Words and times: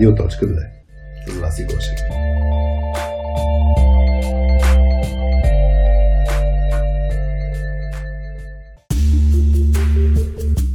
радио.2. 0.00 0.66
С 1.26 1.38
Васи 1.40 1.64
Гошев. 1.64 1.98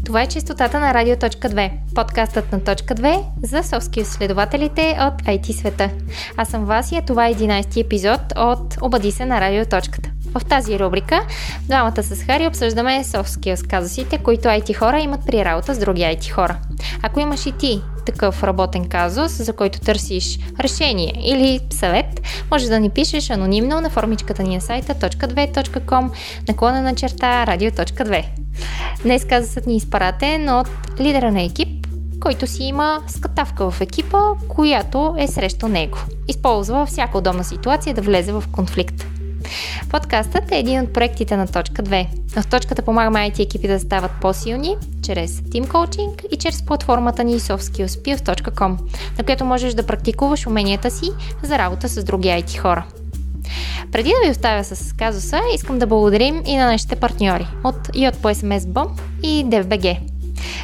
Това 0.06 0.22
е 0.22 0.28
чистотата 0.28 0.80
на 0.80 0.94
Радио.2, 0.94 1.72
подкастът 1.96 2.52
на 2.52 2.64
Точка 2.64 2.96
2 2.96 3.24
за 3.44 3.64
софски 3.64 4.00
изследователите 4.00 4.98
от 5.00 5.22
IT 5.22 5.52
света. 5.52 5.90
Аз 6.38 6.50
съм 6.50 6.66
Васи, 6.66 6.96
а 6.96 7.02
това 7.02 7.28
е 7.28 7.34
11 7.34 7.86
епизод 7.86 8.22
от 8.36 8.78
Обади 8.82 9.12
се 9.12 9.26
на 9.26 9.42
Радиоточката. 9.42 10.15
В 10.40 10.46
тази 10.46 10.80
рубрика 10.80 11.22
двамата 11.62 12.04
с 12.04 12.24
Хари 12.24 12.48
обсъждаме 12.48 13.04
софски 13.04 13.54
казусите, 13.70 14.18
които 14.18 14.48
IT 14.48 14.74
хора 14.74 15.00
имат 15.00 15.26
при 15.26 15.46
работа 15.46 15.76
с 15.76 15.80
други 15.80 16.02
IT 16.02 16.30
хора. 16.30 16.58
Ако 17.02 17.20
имаш 17.20 17.46
и 17.46 17.52
ти 17.52 17.82
такъв 18.06 18.44
работен 18.44 18.90
казус, 18.90 19.32
за 19.32 19.54
който 19.54 19.80
търсиш 19.80 20.40
решение 20.60 21.14
или 21.24 21.60
съвет, 21.70 22.22
може 22.52 22.70
да 22.70 22.80
ни 22.80 22.90
пишеш 22.90 23.30
анонимно 23.30 23.82
на 23.82 23.90
формичката 23.90 24.44
ни 24.44 24.56
на 24.56 24.62
сайта 24.62 24.96
.2.com 24.96 26.10
наклона 26.48 26.82
на 26.82 26.96
черта 26.96 27.46
radio.2. 27.48 28.26
Днес 29.04 29.26
казусът 29.26 29.68
ни 29.68 29.74
е 29.74 29.78
изпаратен 29.78 30.50
от 30.50 30.70
лидера 31.00 31.32
на 31.32 31.42
екип, 31.42 31.88
който 32.20 32.48
си 32.48 32.64
има 32.64 33.02
скатавка 33.08 33.72
в 33.72 33.82
екипа, 33.82 34.20
която 34.48 35.16
е 35.18 35.28
срещу 35.28 35.68
него. 35.68 35.98
Използва 36.28 36.86
всяка 36.86 37.18
удобна 37.18 37.44
ситуация 37.44 37.94
да 37.94 38.02
влезе 38.02 38.32
в 38.32 38.44
конфликт. 38.52 39.15
Подкастът 39.90 40.52
е 40.52 40.60
един 40.60 40.82
от 40.82 40.94
проектите 40.94 41.38
на 41.38 41.48
Точка 41.48 41.84
2. 41.84 42.08
В 42.42 42.48
Точката 42.48 42.82
помагаме 42.82 43.20
IT 43.20 43.40
екипи 43.40 43.68
да 43.68 43.80
стават 43.80 44.12
по-силни 44.22 44.76
чрез 45.04 45.42
тим 45.52 45.68
коучинг 45.68 46.24
и 46.32 46.38
чрез 46.38 46.66
платформата 46.66 47.24
ни 47.24 47.40
softskillspills.com, 47.40 48.78
на 49.18 49.24
която 49.24 49.46
можеш 49.46 49.74
да 49.74 49.86
практикуваш 49.86 50.48
уменията 50.48 50.92
си 50.92 51.10
за 51.44 51.58
работа 51.58 51.90
с 51.90 52.04
други 52.04 52.28
IT 52.28 52.58
хора. 52.58 52.86
Преди 53.92 54.10
да 54.10 54.26
ви 54.26 54.32
оставя 54.32 54.64
с 54.64 54.94
казуса, 54.94 55.40
искам 55.56 55.80
да 55.80 55.88
благодарим 55.88 56.44
и 56.46 56.58
на 56.58 56.66
нашите 56.66 56.96
партньори 56.96 57.48
от 57.64 57.88
Yot 57.88 58.18
по 58.18 58.28
SMS 58.28 58.60
Bomb 58.60 59.00
и 59.24 59.46
DFBG. 59.46 60.15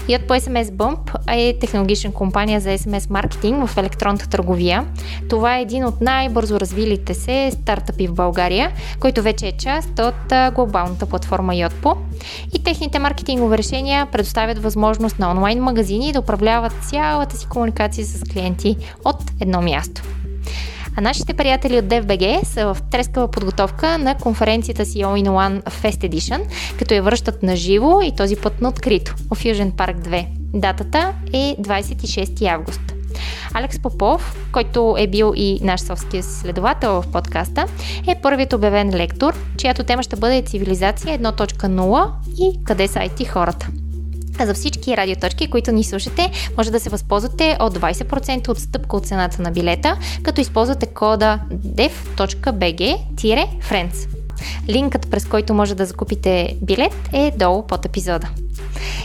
По 0.07 0.33
SMS 0.33 0.63
Bump 0.63 1.15
е 1.27 1.59
технологична 1.59 2.13
компания 2.13 2.59
за 2.59 2.69
SMS 2.69 3.09
маркетинг 3.09 3.67
в 3.67 3.77
електронната 3.77 4.29
търговия. 4.29 4.85
Това 5.29 5.57
е 5.57 5.61
един 5.61 5.85
от 5.85 6.01
най-бързо 6.01 6.59
развилите 6.59 7.13
се 7.13 7.51
стартъпи 7.61 8.07
в 8.07 8.13
България, 8.13 8.71
който 8.99 9.21
вече 9.21 9.47
е 9.47 9.51
част 9.51 9.99
от 9.99 10.53
глобалната 10.55 11.05
платформа 11.05 11.53
Yotpo. 11.53 11.95
И 12.53 12.63
техните 12.63 12.99
маркетингови 12.99 13.57
решения 13.57 14.05
предоставят 14.05 14.63
възможност 14.63 15.19
на 15.19 15.31
онлайн 15.31 15.59
магазини 15.59 16.11
да 16.11 16.19
управляват 16.19 16.73
цялата 16.89 17.37
си 17.37 17.47
комуникация 17.47 18.05
с 18.05 18.23
клиенти 18.23 18.77
от 19.05 19.21
едно 19.39 19.61
място. 19.61 20.01
А 20.95 21.01
нашите 21.01 21.33
приятели 21.33 21.77
от 21.77 21.85
DFBG 21.85 22.43
са 22.45 22.73
в 22.73 22.77
трескава 22.91 23.31
подготовка 23.31 23.97
на 23.97 24.17
конференцията 24.17 24.85
си 24.85 24.97
All 24.97 25.23
in 25.23 25.29
One 25.29 25.63
Fest 25.63 26.09
Edition, 26.09 26.41
като 26.79 26.93
я 26.93 27.03
връщат 27.03 27.43
на 27.43 27.55
живо 27.55 28.01
и 28.01 28.15
този 28.15 28.35
път 28.35 28.61
на 28.61 28.69
открито 28.69 29.15
в 29.17 29.43
Fusion 29.43 29.71
Park 29.71 30.07
2. 30.07 30.27
Датата 30.53 31.13
е 31.33 31.55
26 31.59 32.53
август. 32.53 32.81
Алекс 33.53 33.79
Попов, 33.79 34.49
който 34.51 34.95
е 34.97 35.07
бил 35.07 35.33
и 35.35 35.59
наш 35.63 35.81
совски 35.81 36.21
следовател 36.21 37.01
в 37.01 37.11
подкаста, 37.11 37.65
е 38.07 38.21
първият 38.21 38.53
обявен 38.53 38.95
лектор, 38.95 39.33
чиято 39.57 39.83
тема 39.83 40.03
ще 40.03 40.15
бъде 40.15 40.41
цивилизация 40.41 41.19
1.0 41.19 42.11
и 42.39 42.63
къде 42.63 42.87
са 42.87 42.99
IT 42.99 43.27
хората. 43.27 43.67
А 44.41 44.45
за 44.45 44.53
всички 44.53 44.97
радиоточки, 44.97 45.47
които 45.47 45.71
ни 45.71 45.83
слушате, 45.83 46.31
може 46.57 46.71
да 46.71 46.79
се 46.79 46.89
възползвате 46.89 47.57
от 47.59 47.79
20% 47.79 48.49
отстъпка 48.49 48.97
от 48.97 49.07
цената 49.07 49.41
на 49.41 49.51
билета, 49.51 49.97
като 50.23 50.41
използвате 50.41 50.85
кода 50.85 51.39
dev.bg-friends. 51.51 52.47
Линкът, 54.69 55.11
през 55.11 55.25
който 55.25 55.53
може 55.53 55.75
да 55.75 55.85
закупите 55.85 56.55
билет, 56.61 57.09
е 57.13 57.31
долу 57.37 57.67
под 57.67 57.85
епизода. 57.85 58.29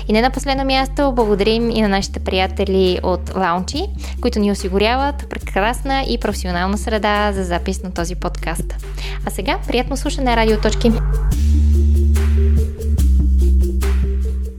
И 0.09 0.13
не 0.13 0.23
на 0.23 0.31
последно 0.31 0.65
място, 0.65 1.13
благодарим 1.17 1.71
и 1.71 1.83
на 1.83 1.89
нашите 1.89 2.21
приятели 2.21 2.99
от 3.03 3.35
Лаунчи, 3.37 3.85
които 4.21 4.39
ни 4.39 4.53
осигуряват 4.53 5.29
прекрасна 5.31 6.05
и 6.09 6.19
професионална 6.19 6.79
среда 6.79 7.33
за 7.33 7.45
запис 7.45 7.83
на 7.83 7.91
този 7.91 8.15
подкаст. 8.15 8.75
А 9.27 9.31
сега, 9.31 9.59
приятно 9.67 9.97
слушане, 9.97 10.37
радиоточки! 10.37 10.93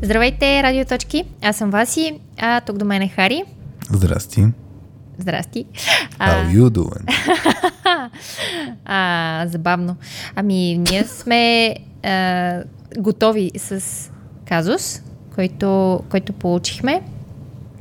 Здравейте, 0.01 0.63
радиоточки! 0.63 1.23
Аз 1.43 1.57
съм 1.57 1.69
Васи, 1.69 2.19
а 2.37 2.61
тук 2.61 2.77
до 2.77 2.85
мен 2.85 3.01
е 3.01 3.07
Хари. 3.07 3.43
Здрасти. 3.91 4.45
Здрасти. 5.17 5.65
How 6.19 6.57
you 6.57 6.69
doing? 6.69 7.13
а, 8.85 9.45
забавно. 9.47 9.95
Ами, 10.35 10.77
ние 10.77 11.03
сме 11.03 11.75
а, 12.03 12.63
готови 12.97 13.51
с 13.57 13.83
казус, 14.45 15.01
който, 15.35 15.99
който 16.09 16.33
получихме. 16.33 17.01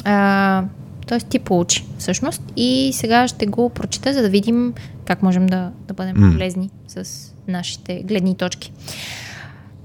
А, 0.05 0.65
тоест 1.07 1.29
ти 1.29 1.39
получи 1.39 1.85
всъщност 1.99 2.43
и 2.57 2.91
сега 2.95 3.29
ще 3.29 3.47
го 3.47 3.69
прочита, 3.69 4.15
за 4.15 4.23
да 4.23 4.29
видим 4.29 4.75
как 5.07 5.23
можем 5.23 5.47
да, 5.47 5.71
да 5.89 5.95
бъдем 5.95 6.17
mm. 6.17 6.33
полезни 6.33 6.71
с 6.89 7.33
нашите 7.49 8.03
гледни 8.03 8.37
точки. 8.37 8.73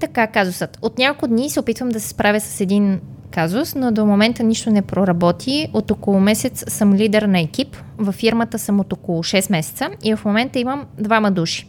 Така, 0.02 0.26
казусът. 0.26 0.78
От 0.82 0.98
няколко 0.98 1.28
дни 1.28 1.50
се 1.50 1.60
опитвам 1.60 1.88
да 1.88 2.00
се 2.00 2.08
справя 2.08 2.40
с 2.40 2.60
един 2.60 3.00
казус, 3.30 3.74
но 3.74 3.92
до 3.92 4.06
момента 4.06 4.42
нищо 4.42 4.70
не 4.70 4.82
проработи. 4.82 5.68
От 5.72 5.90
около 5.90 6.20
месец 6.20 6.64
съм 6.68 6.94
лидер 6.94 7.22
на 7.22 7.40
екип. 7.40 7.76
Във 7.98 8.14
фирмата 8.14 8.58
съм 8.58 8.80
от 8.80 8.92
около 8.92 9.22
6 9.22 9.50
месеца 9.50 9.88
и 10.04 10.14
в 10.14 10.24
момента 10.24 10.58
имам 10.58 10.86
двама 10.98 11.30
души. 11.30 11.66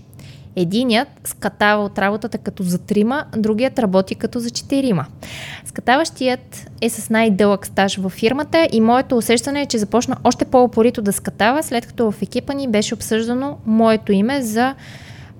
Единият 0.56 1.08
скатава 1.24 1.84
от 1.84 2.00
работата 2.00 2.38
като 2.38 2.64
за 2.64 2.78
трима, 2.78 3.26
другият 3.38 3.80
работи 3.80 4.16
като 4.16 4.40
за 4.40 4.50
четирима. 4.50 5.06
Скатаващият 5.66 6.72
е 6.82 6.90
с 6.90 7.10
най-дълъг 7.10 7.66
стаж 7.66 7.98
във 7.98 8.12
фирмата 8.12 8.68
и 8.72 8.82
моето 8.82 9.18
усещане 9.18 9.62
е, 9.62 9.66
че 9.66 9.78
започна 9.78 10.16
още 10.24 10.46
по-опорито 10.46 11.02
да 11.02 11.14
скатава, 11.14 11.64
след 11.64 11.86
като 11.86 12.12
в 12.12 12.22
екипа 12.22 12.54
ни 12.54 12.68
беше 12.68 12.94
обсъждано 12.94 13.58
моето 13.66 14.12
име 14.12 14.42
за 14.42 14.76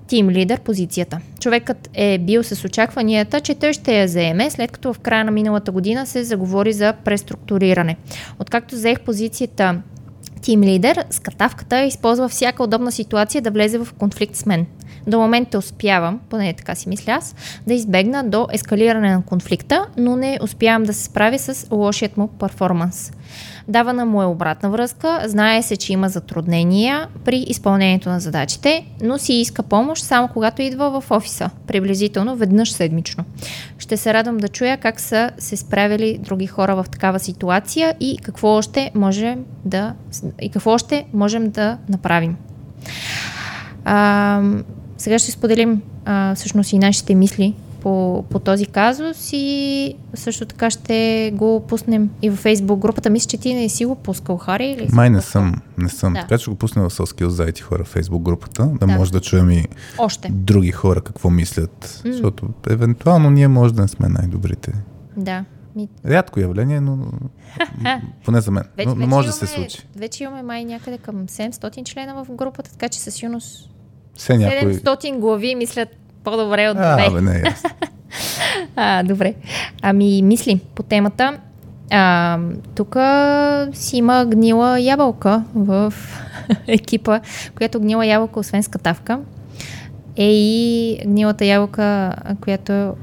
тим 0.06 0.30
лидер 0.30 0.60
позицията. 0.60 1.20
Човекът 1.40 1.90
е 1.94 2.18
бил 2.18 2.42
с 2.42 2.64
очакванията, 2.64 3.40
че 3.40 3.54
той 3.54 3.72
ще 3.72 4.00
я 4.00 4.08
заеме, 4.08 4.50
след 4.50 4.70
като 4.70 4.92
в 4.92 4.98
края 4.98 5.24
на 5.24 5.30
миналата 5.30 5.72
година 5.72 6.06
се 6.06 6.24
заговори 6.24 6.72
за 6.72 6.92
преструктуриране. 7.04 7.96
Откакто 8.38 8.76
заех 8.76 9.00
позицията 9.00 9.80
тим 10.42 10.62
лидер, 10.62 11.04
скатавката 11.10 11.80
използва 11.80 12.28
всяка 12.28 12.62
удобна 12.62 12.92
ситуация 12.92 13.42
да 13.42 13.50
влезе 13.50 13.78
в 13.78 13.88
конфликт 13.98 14.36
с 14.36 14.46
мен. 14.46 14.66
До 15.06 15.18
момента 15.18 15.58
успявам, 15.58 16.20
поне 16.30 16.52
така 16.52 16.74
си 16.74 16.88
мисля 16.88 17.12
аз, 17.12 17.34
да 17.66 17.74
избегна 17.74 18.24
до 18.24 18.46
ескалиране 18.52 19.14
на 19.14 19.22
конфликта, 19.22 19.86
но 19.96 20.16
не 20.16 20.38
успявам 20.42 20.82
да 20.82 20.94
се 20.94 21.04
справя 21.04 21.38
с 21.38 21.66
лошият 21.70 22.16
му 22.16 22.28
перформанс. 22.28 23.12
Давана 23.68 24.06
му 24.06 24.22
е 24.22 24.26
обратна 24.26 24.70
връзка, 24.70 25.20
знае 25.26 25.62
се, 25.62 25.76
че 25.76 25.92
има 25.92 26.08
затруднения 26.08 27.08
при 27.24 27.36
изпълнението 27.36 28.08
на 28.08 28.20
задачите, 28.20 28.86
но 29.02 29.18
си 29.18 29.32
иска 29.32 29.62
помощ 29.62 30.04
само 30.04 30.28
когато 30.28 30.62
идва 30.62 31.00
в 31.00 31.10
офиса, 31.10 31.50
приблизително 31.66 32.36
веднъж 32.36 32.72
седмично. 32.72 33.24
Ще 33.78 33.96
се 33.96 34.14
радвам 34.14 34.38
да 34.38 34.48
чуя 34.48 34.76
как 34.76 35.00
са 35.00 35.30
се 35.38 35.56
справили 35.56 36.18
други 36.22 36.46
хора 36.46 36.76
в 36.76 36.86
такава 36.90 37.18
ситуация 37.18 37.94
и 38.00 38.18
какво 38.18 38.48
още 38.48 38.90
можем 38.94 39.44
да, 39.64 39.94
и 40.40 40.48
какво 40.48 40.70
още 40.70 41.06
можем 41.12 41.50
да 41.50 41.78
направим. 41.88 42.36
А, 43.84 44.42
сега 44.98 45.18
ще 45.18 45.30
споделим 45.30 45.82
а, 46.04 46.34
всъщност 46.34 46.72
и 46.72 46.78
нашите 46.78 47.14
мисли 47.14 47.54
по, 47.84 48.24
по 48.30 48.38
този 48.38 48.66
казус 48.66 49.30
и 49.32 49.94
също 50.14 50.46
така 50.46 50.70
ще 50.70 51.30
го 51.34 51.64
пуснем 51.68 52.10
и 52.22 52.30
във 52.30 52.44
Facebook 52.44 52.78
групата. 52.78 53.10
Мисля, 53.10 53.28
че 53.28 53.38
ти 53.38 53.54
не 53.54 53.68
си 53.68 53.84
го 53.84 53.94
пускал, 53.94 54.36
Хари? 54.36 54.66
Или 54.66 54.88
Май 54.92 55.10
не 55.10 55.20
съм, 55.20 55.54
не 55.78 55.88
съм. 55.88 56.12
Да. 56.12 56.20
Така 56.20 56.38
че 56.38 56.50
го 56.50 56.56
пусна 56.56 56.88
в 56.88 56.92
Soskills 56.92 57.28
за 57.28 57.46
IT 57.46 57.60
хора 57.60 57.84
в 57.84 57.94
Facebook 57.94 58.22
групата, 58.22 58.66
да, 58.66 58.86
да. 58.86 58.98
може 58.98 59.12
да 59.12 59.20
чуем 59.20 59.50
и 59.50 59.64
Още. 59.98 60.28
други 60.28 60.70
хора 60.70 61.00
какво 61.00 61.30
мислят. 61.30 62.02
Mm. 62.04 62.12
Защото 62.12 62.48
евентуално 62.70 63.30
ние 63.30 63.48
може 63.48 63.74
да 63.74 63.82
не 63.82 63.88
сме 63.88 64.08
най-добрите. 64.08 64.72
Да. 65.16 65.44
Ми... 65.76 65.88
Рядко 66.06 66.40
явление, 66.40 66.80
но 66.80 66.98
поне 68.24 68.40
за 68.40 68.50
мен. 68.50 68.64
Вече, 68.76 68.88
но, 68.88 68.94
но 68.94 69.06
може 69.06 69.26
да 69.26 69.32
се 69.32 69.46
случи. 69.46 69.78
Вече 69.96 70.24
имаме 70.24 70.42
май 70.42 70.64
някъде 70.64 70.98
към 70.98 71.26
700 71.26 71.84
члена 71.84 72.24
в 72.24 72.32
групата, 72.32 72.70
така 72.70 72.88
че 72.88 73.00
със 73.00 73.14
сигурност 73.14 73.70
Все 74.16 74.38
някой... 74.38 74.74
700 74.74 75.18
глави 75.18 75.54
мислят 75.54 75.88
по-добре 76.24 76.68
от 76.68 76.76
две. 76.76 77.06
А, 77.08 77.20
не, 77.20 77.36
е 77.36 77.42
а, 78.76 79.02
добре. 79.02 79.34
Ами, 79.82 80.22
мисли 80.22 80.60
по 80.74 80.82
темата. 80.82 81.38
А, 81.90 82.38
тук 82.74 82.96
си 83.72 83.96
има 83.96 84.24
гнила 84.26 84.80
ябълка 84.80 85.44
в 85.54 85.94
екипа, 86.66 87.20
която 87.56 87.80
гнила 87.80 88.06
ябълка, 88.06 88.40
освен 88.40 88.62
скатавка, 88.62 89.20
е 90.16 90.32
и 90.32 90.98
гнилата 91.06 91.44
ябълка, 91.44 92.14
която 92.40 92.94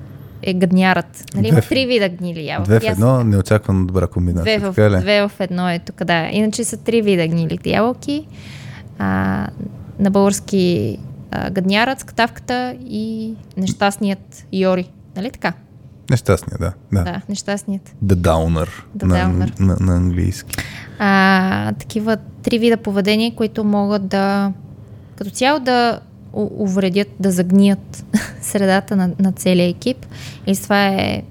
е 0.44 0.54
гаднярът. 0.54 1.24
Нали, 1.36 1.48
има 1.48 1.62
три 1.62 1.86
вида 1.86 2.10
гнили 2.10 2.46
ябълки. 2.46 2.70
Две 2.70 2.80
в 2.80 2.92
едно, 2.92 3.24
неочаквано 3.24 3.86
добра 3.86 4.08
комбинация. 4.08 4.60
Две 4.60 4.72
в, 4.72 5.00
две 5.02 5.28
в 5.28 5.32
едно 5.40 5.70
е 5.70 5.80
тук, 5.80 6.04
да. 6.04 6.30
Иначе 6.32 6.64
са 6.64 6.78
три 6.78 7.02
вида 7.02 7.28
гнилите 7.28 7.70
ябълки. 7.70 8.28
А, 9.00 9.48
на 10.02 10.12
български 10.12 10.98
а, 11.32 11.50
гаднярът, 11.50 12.04
и 12.90 13.34
нещастният 13.58 14.46
Йори. 14.54 14.92
Нали 15.16 15.32
така? 15.32 15.54
Нещастният, 16.10 16.60
да. 16.60 16.74
Да, 16.92 17.04
да 17.04 17.22
нещастният. 17.30 17.96
The 18.06 18.14
Downer, 18.14 18.70
The 18.98 19.04
на, 19.04 19.16
downer. 19.16 19.60
На, 19.60 19.78
на, 19.80 19.96
английски. 19.96 20.56
А, 21.00 21.72
такива 21.72 22.18
три 22.44 22.60
вида 22.60 22.78
поведение, 22.78 23.36
които 23.36 23.64
могат 23.64 24.08
да 24.08 24.54
като 25.16 25.32
цяло 25.32 25.60
да 25.60 26.00
увредят, 26.34 27.08
да 27.20 27.32
загният 27.32 28.06
средата 28.42 28.96
на, 28.96 29.12
на 29.20 29.32
целия 29.32 29.70
екип. 29.70 30.06
И 30.48 30.56
това 30.56 30.88
е 30.88 31.24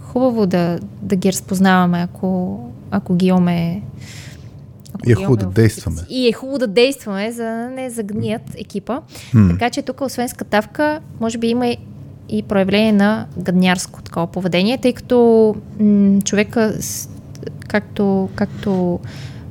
хубаво 0.00 0.46
да, 0.46 0.78
да 1.02 1.16
ги 1.16 1.32
разпознаваме, 1.32 2.00
ако, 2.00 2.60
ако 2.90 3.14
ги 3.14 3.26
имаме 3.26 3.82
и 5.06 5.12
е 5.12 5.14
хубаво 5.14 5.36
да 5.36 5.46
действаме. 5.46 6.00
И 6.08 6.28
е 6.28 6.32
хубаво 6.32 6.58
да 6.58 6.66
действаме, 6.66 7.32
за 7.32 7.42
да 7.42 7.70
не 7.70 7.90
загният 7.90 8.42
екипа. 8.56 9.00
Hmm. 9.34 9.50
Така 9.50 9.70
че 9.70 9.82
тук, 9.82 10.00
освен 10.00 10.28
скатавка, 10.28 11.00
може 11.20 11.38
би 11.38 11.46
има 11.46 11.76
и 12.28 12.42
проявление 12.42 12.92
на 12.92 13.26
гаднярско 13.38 14.02
такова 14.02 14.26
поведение, 14.26 14.78
тъй 14.78 14.92
като 14.92 15.56
м- 15.80 16.20
човека, 16.20 16.78
както, 17.68 18.28
както, 18.34 19.00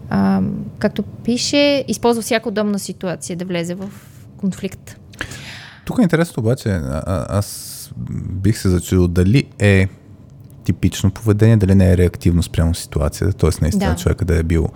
а, 0.10 0.42
както 0.80 1.04
пише, 1.04 1.86
използва 1.88 2.22
всяка 2.22 2.50
удобна 2.50 2.80
ситуация 2.80 3.36
да 3.36 3.46
влезе 3.46 3.76
в 3.76 3.90
конфликт. 4.38 4.98
Тук 5.86 6.00
е 6.00 6.02
интересно 6.02 6.42
обаче, 6.42 6.70
а, 6.70 7.26
аз 7.30 7.90
бих 8.30 8.58
се 8.58 8.70
зачудил 8.70 9.08
дали 9.08 9.48
е 9.60 9.88
типично 10.64 11.12
поведение, 11.12 11.58
дали 11.58 11.76
не 11.76 11.92
е 11.92 11.98
реактивно 11.98 12.44
спрямо 12.44 12.76
ситуацията, 12.76 13.34
т.е. 13.34 13.62
наистина 13.62 13.92
да. 13.92 13.96
човека 13.96 14.26
да 14.26 14.38
е 14.40 14.44
бил 14.44 14.70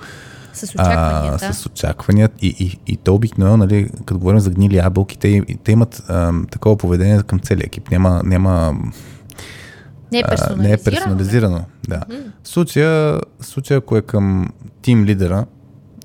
с 0.56 0.74
очакванията. 0.74 1.46
А, 1.46 1.54
с 1.54 1.66
очаквания. 1.66 2.30
И, 2.42 2.48
и, 2.60 2.94
и 2.94 2.98
то 2.98 3.16
обикновено, 3.16 3.57
нали, 3.57 3.90
като 4.06 4.19
говорим 4.19 4.40
за 4.40 4.50
гнили 4.50 4.75
ябълки, 4.75 5.18
те, 5.18 5.42
те 5.63 5.72
имат 5.72 6.04
а, 6.07 6.34
такова 6.52 6.78
поведение 6.78 7.24
към 7.24 7.40
целия 7.40 7.66
екип. 7.66 7.92
Няма, 7.92 8.22
няма 8.25 8.75
не 10.12 10.19
е 10.19 10.24
персонализирано. 10.24 10.63
А, 10.63 10.68
не 10.68 10.74
е 10.74 10.78
персонализирано, 10.78 11.66
да. 11.88 12.00
Mm-hmm. 12.00 12.31
В 12.44 12.48
случая, 12.48 13.22
случая, 13.42 13.78
ако 13.78 13.98
е 13.98 14.02
към 14.02 14.50
тим 14.81 15.06
лидера, 15.06 15.46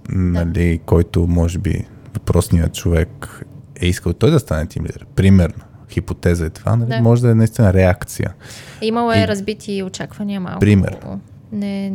да. 0.09 0.19
нали, 0.19 0.81
който 0.87 1.27
може 1.27 1.59
би 1.59 1.85
въпросният 2.15 2.75
човек 2.75 3.45
е 3.81 3.87
искал 3.87 4.13
той 4.13 4.31
да 4.31 4.39
стане 4.41 4.67
тим 4.67 4.85
лидер. 4.85 5.07
Примерно 5.15 5.65
хипотеза 5.91 6.47
е 6.47 6.51
това, 6.51 6.77
нали? 6.77 6.89
да. 6.89 7.01
може 7.01 7.23
да 7.23 7.31
е 7.31 7.35
наистина 7.35 7.73
реакция. 7.73 8.35
Имало 8.81 9.13
е 9.13 9.19
и... 9.19 9.29
разбити 9.29 9.83
очаквания 9.83 10.41
малко. 10.41 10.61
Пример. 10.61 10.97
Не... 11.53 11.93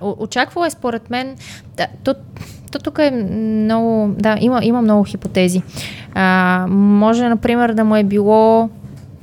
Очаквало 0.00 0.64
е 0.64 0.70
според 0.70 1.10
мен, 1.10 1.36
да, 1.76 1.86
то, 2.04 2.14
то 2.72 2.78
тук 2.78 2.98
е 2.98 3.10
много, 3.10 4.14
да, 4.18 4.36
има, 4.40 4.60
има 4.62 4.82
много 4.82 5.04
хипотези. 5.04 5.62
А, 6.14 6.66
може, 6.70 7.28
например, 7.28 7.72
да 7.72 7.84
му 7.84 7.96
е 7.96 8.04
било 8.04 8.70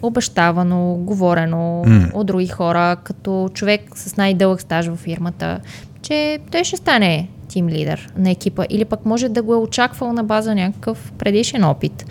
обещавано, 0.02 0.96
говорено 0.96 1.84
mm. 1.86 2.14
от 2.14 2.28
други 2.28 2.48
хора, 2.48 2.96
като 3.04 3.50
човек 3.54 3.82
с 3.96 4.18
най-дълъг 4.18 4.62
стаж 4.62 4.88
в 4.88 4.96
фирмата, 4.96 5.60
че 6.02 6.40
той 6.52 6.64
ще 6.64 6.78
стане 6.78 7.28
тим 7.48 7.70
лидер 7.70 8.14
на 8.18 8.32
екипа. 8.32 8.66
Или 8.70 8.86
пък 8.86 9.06
може 9.06 9.30
да 9.30 9.42
го 9.42 9.54
е 9.54 9.58
очаквал 9.58 10.14
на 10.14 10.24
база 10.24 10.56
някакъв 10.56 11.12
предишен 11.18 11.64
опит. 11.64 12.06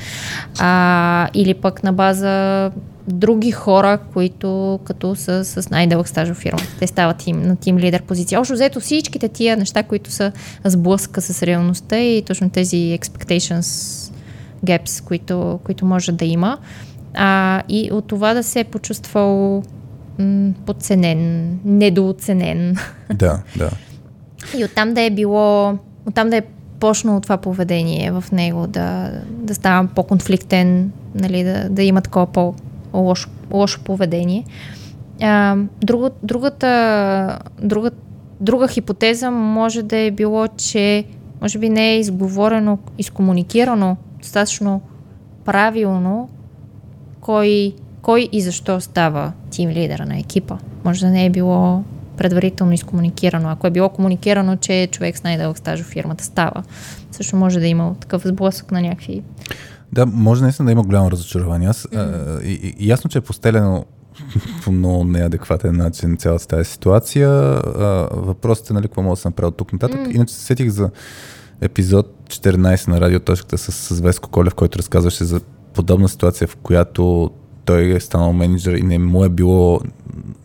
А, 0.58 1.28
или 1.34 1.54
пък 1.54 1.82
на 1.82 1.92
база 1.92 2.70
други 3.08 3.50
хора, 3.50 3.98
които 4.12 4.80
като 4.84 5.16
са 5.16 5.44
с 5.44 5.70
най-дълъг 5.70 6.08
стаж 6.08 6.28
в 6.28 6.34
фирмата. 6.34 6.76
Те 6.78 6.86
стават 6.86 7.16
тим, 7.16 7.42
на 7.42 7.56
тим 7.56 7.78
лидер 7.78 8.02
позиция. 8.02 8.40
Още 8.40 8.54
взето 8.54 8.80
всичките 8.80 9.28
тия 9.28 9.56
неща, 9.56 9.82
които 9.82 10.10
са 10.10 10.32
сблъска 10.64 11.20
с 11.20 11.42
реалността 11.42 11.98
и 11.98 12.22
точно 12.22 12.50
тези 12.50 12.98
expectations 13.00 14.12
gaps, 14.66 15.04
които, 15.04 15.60
които 15.64 15.86
може 15.86 16.12
да 16.12 16.24
има. 16.24 16.58
А, 17.14 17.62
и 17.68 17.90
от 17.92 18.06
това 18.06 18.34
да 18.34 18.42
се 18.42 18.60
е 18.60 18.64
почувствал 18.64 19.62
м- 20.18 20.52
подценен, 20.66 21.50
недооценен. 21.64 22.76
Да, 23.14 23.42
да. 23.56 23.70
И 24.58 24.64
оттам 24.64 24.94
да 24.94 25.00
е 25.00 25.10
било, 25.10 25.78
оттам 26.06 26.30
да 26.30 26.36
е 26.36 26.42
почнало 26.80 27.20
това 27.20 27.36
поведение 27.36 28.10
в 28.10 28.24
него, 28.32 28.66
да, 28.66 29.10
да 29.28 29.54
става 29.54 29.88
по-конфликтен, 29.94 30.92
нали, 31.14 31.44
да, 31.44 31.68
да 31.68 31.82
има 31.82 32.00
такова 32.00 32.26
по-лошо 32.26 32.71
лошо 33.52 33.80
поведение. 33.84 34.44
А, 35.22 35.56
друго, 35.84 36.10
другата, 36.22 37.38
друга, 37.62 37.90
друга 38.40 38.68
хипотеза 38.68 39.30
може 39.30 39.82
да 39.82 39.96
е 39.96 40.10
било, 40.10 40.48
че 40.48 41.04
може 41.40 41.58
би 41.58 41.68
не 41.68 41.90
е 41.90 41.98
изговорено, 41.98 42.78
изкомуникирано 42.98 43.96
достатъчно 44.18 44.80
правилно 45.44 46.28
кой, 47.20 47.74
кой 48.02 48.28
и 48.32 48.40
защо 48.40 48.80
става 48.80 49.32
тим 49.50 49.70
лидера 49.70 50.06
на 50.06 50.18
екипа. 50.18 50.58
Може 50.84 51.00
да 51.00 51.12
не 51.12 51.26
е 51.26 51.30
било 51.30 51.82
предварително 52.16 52.72
изкомуникирано. 52.72 53.48
Ако 53.48 53.66
е 53.66 53.70
било 53.70 53.88
комуникирано, 53.88 54.56
че 54.56 54.88
човек 54.90 55.18
с 55.18 55.22
най-дълъг 55.22 55.58
стаж 55.58 55.80
в 55.80 55.84
фирмата 55.84 56.24
става, 56.24 56.62
също 57.10 57.36
може 57.36 57.60
да 57.60 57.66
има 57.66 57.94
такъв 58.00 58.22
сблъсък 58.26 58.70
на 58.70 58.82
някакви... 58.82 59.22
Да, 59.92 60.06
може 60.06 60.42
наистина 60.42 60.66
да 60.66 60.72
има 60.72 60.82
голямо 60.82 61.10
разочарование. 61.10 61.68
Аз, 61.68 61.82
mm-hmm. 61.82 62.38
а, 62.38 62.42
и, 62.44 62.74
и, 62.78 62.88
ясно, 62.88 63.10
че 63.10 63.18
е 63.18 63.20
постелено 63.20 63.84
по 64.64 64.72
много 64.72 65.04
неадекватен 65.04 65.76
начин 65.76 66.16
цялата 66.16 66.46
тази 66.46 66.70
ситуация. 66.70 67.28
А, 67.30 68.08
въпросът 68.12 68.70
е, 68.70 68.72
нали, 68.72 68.88
какво 68.88 69.02
мога 69.02 69.16
да 69.16 69.20
се 69.20 69.28
направя 69.28 69.48
от 69.48 69.56
тук 69.56 69.72
нататък. 69.72 70.00
Mm. 70.00 70.14
Иначе 70.14 70.34
се 70.34 70.40
сетих 70.40 70.68
за 70.68 70.90
епизод 71.60 72.14
14 72.28 72.88
на 72.88 73.00
радиоточката 73.00 73.58
с, 73.58 73.72
с 73.72 74.00
Веско 74.00 74.28
Колев, 74.28 74.54
който 74.54 74.78
разказваше 74.78 75.24
за 75.24 75.40
подобна 75.74 76.08
ситуация, 76.08 76.48
в 76.48 76.56
която 76.56 77.30
той 77.64 77.96
е 77.96 78.00
станал 78.00 78.32
менеджер 78.32 78.72
и 78.72 78.82
не 78.82 78.98
му 78.98 79.24
е 79.24 79.28
било 79.28 79.80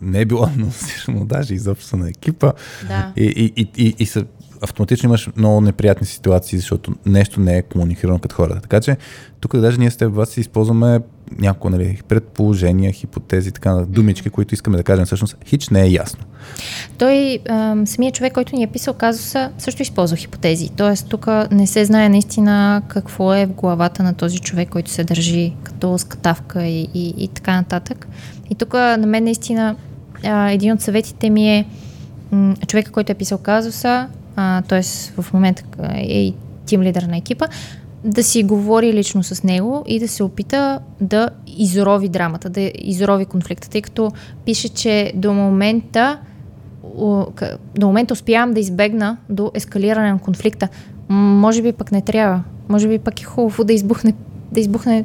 не 0.02 0.20
е 0.20 0.24
било 0.24 0.44
анонсирано 0.56 1.24
даже 1.24 1.54
изобщо 1.54 1.96
на 1.96 2.08
екипа. 2.08 2.52
Да. 2.88 3.12
И, 3.16 3.24
и, 3.24 3.52
и, 3.62 3.68
и, 3.76 3.94
и 3.98 4.06
са, 4.06 4.24
автоматично 4.62 5.08
имаш 5.08 5.30
много 5.36 5.60
неприятни 5.60 6.06
ситуации, 6.06 6.58
защото 6.58 6.92
нещо 7.06 7.40
не 7.40 7.58
е 7.58 7.62
комуникирано 7.62 8.18
като 8.18 8.34
хората. 8.34 8.60
Така 8.60 8.80
че 8.80 8.96
тук 9.40 9.56
даже 9.56 9.78
ние 9.78 9.90
с 9.90 9.96
теб 9.96 10.14
вас 10.14 10.36
използваме 10.36 11.00
някои 11.38 11.70
нали, 11.70 12.00
предположения, 12.08 12.92
хипотези, 12.92 13.52
така 13.52 13.74
думички, 13.88 14.30
които 14.30 14.54
искаме 14.54 14.76
да 14.76 14.82
кажем. 14.82 15.06
Всъщност, 15.06 15.36
хич 15.46 15.68
не 15.68 15.82
е 15.82 15.90
ясно. 15.90 16.24
Той, 16.98 17.38
самият 17.84 18.14
човек, 18.14 18.32
който 18.32 18.56
ни 18.56 18.62
е 18.62 18.66
писал 18.66 18.94
казуса, 18.94 19.50
също 19.58 19.82
използва 19.82 20.16
хипотези. 20.16 20.68
Тоест, 20.68 21.08
тук 21.08 21.26
не 21.50 21.66
се 21.66 21.84
знае 21.84 22.08
наистина 22.08 22.82
какво 22.88 23.34
е 23.34 23.46
в 23.46 23.52
главата 23.52 24.02
на 24.02 24.14
този 24.14 24.38
човек, 24.38 24.68
който 24.68 24.90
се 24.90 25.04
държи 25.04 25.54
като 25.62 25.98
скатавка 25.98 26.64
и, 26.64 26.88
и, 26.94 27.14
и 27.16 27.28
така 27.28 27.56
нататък. 27.56 28.08
И 28.50 28.54
тук 28.54 28.74
на 28.74 29.06
мен 29.06 29.24
наистина 29.24 29.76
един 30.48 30.72
от 30.72 30.80
съветите 30.80 31.30
ми 31.30 31.56
е 31.56 31.66
човека, 32.66 32.92
който 32.92 33.12
е 33.12 33.14
писал 33.14 33.38
казуса, 33.38 34.08
т.е. 34.68 34.82
в 35.22 35.32
момента 35.32 35.62
е 35.94 36.22
и 36.22 36.34
тим 36.66 36.82
лидер 36.82 37.02
на 37.02 37.16
екипа, 37.16 37.46
да 38.04 38.22
си 38.22 38.42
говори 38.42 38.92
лично 38.92 39.22
с 39.22 39.42
него 39.42 39.84
и 39.86 40.00
да 40.00 40.08
се 40.08 40.22
опита 40.22 40.80
да 41.00 41.30
изрови 41.46 42.08
драмата, 42.08 42.50
да 42.50 42.70
изрови 42.74 43.24
конфликта, 43.24 43.70
тъй 43.70 43.82
като 43.82 44.12
пише, 44.44 44.68
че 44.68 45.12
до 45.14 45.32
момента 45.32 46.18
до 47.78 47.86
момента 47.86 48.12
успявам 48.12 48.54
да 48.54 48.60
избегна 48.60 49.16
до 49.28 49.50
ескалиране 49.54 50.12
на 50.12 50.18
конфликта. 50.18 50.68
Може 51.08 51.62
би 51.62 51.72
пък 51.72 51.92
не 51.92 52.00
трябва. 52.02 52.42
Може 52.68 52.88
би 52.88 52.98
пък 52.98 53.20
е 53.20 53.24
хубаво 53.24 53.64
да 53.64 53.72
избухне, 53.72 54.12
да 54.52 54.60
избухне 54.60 55.04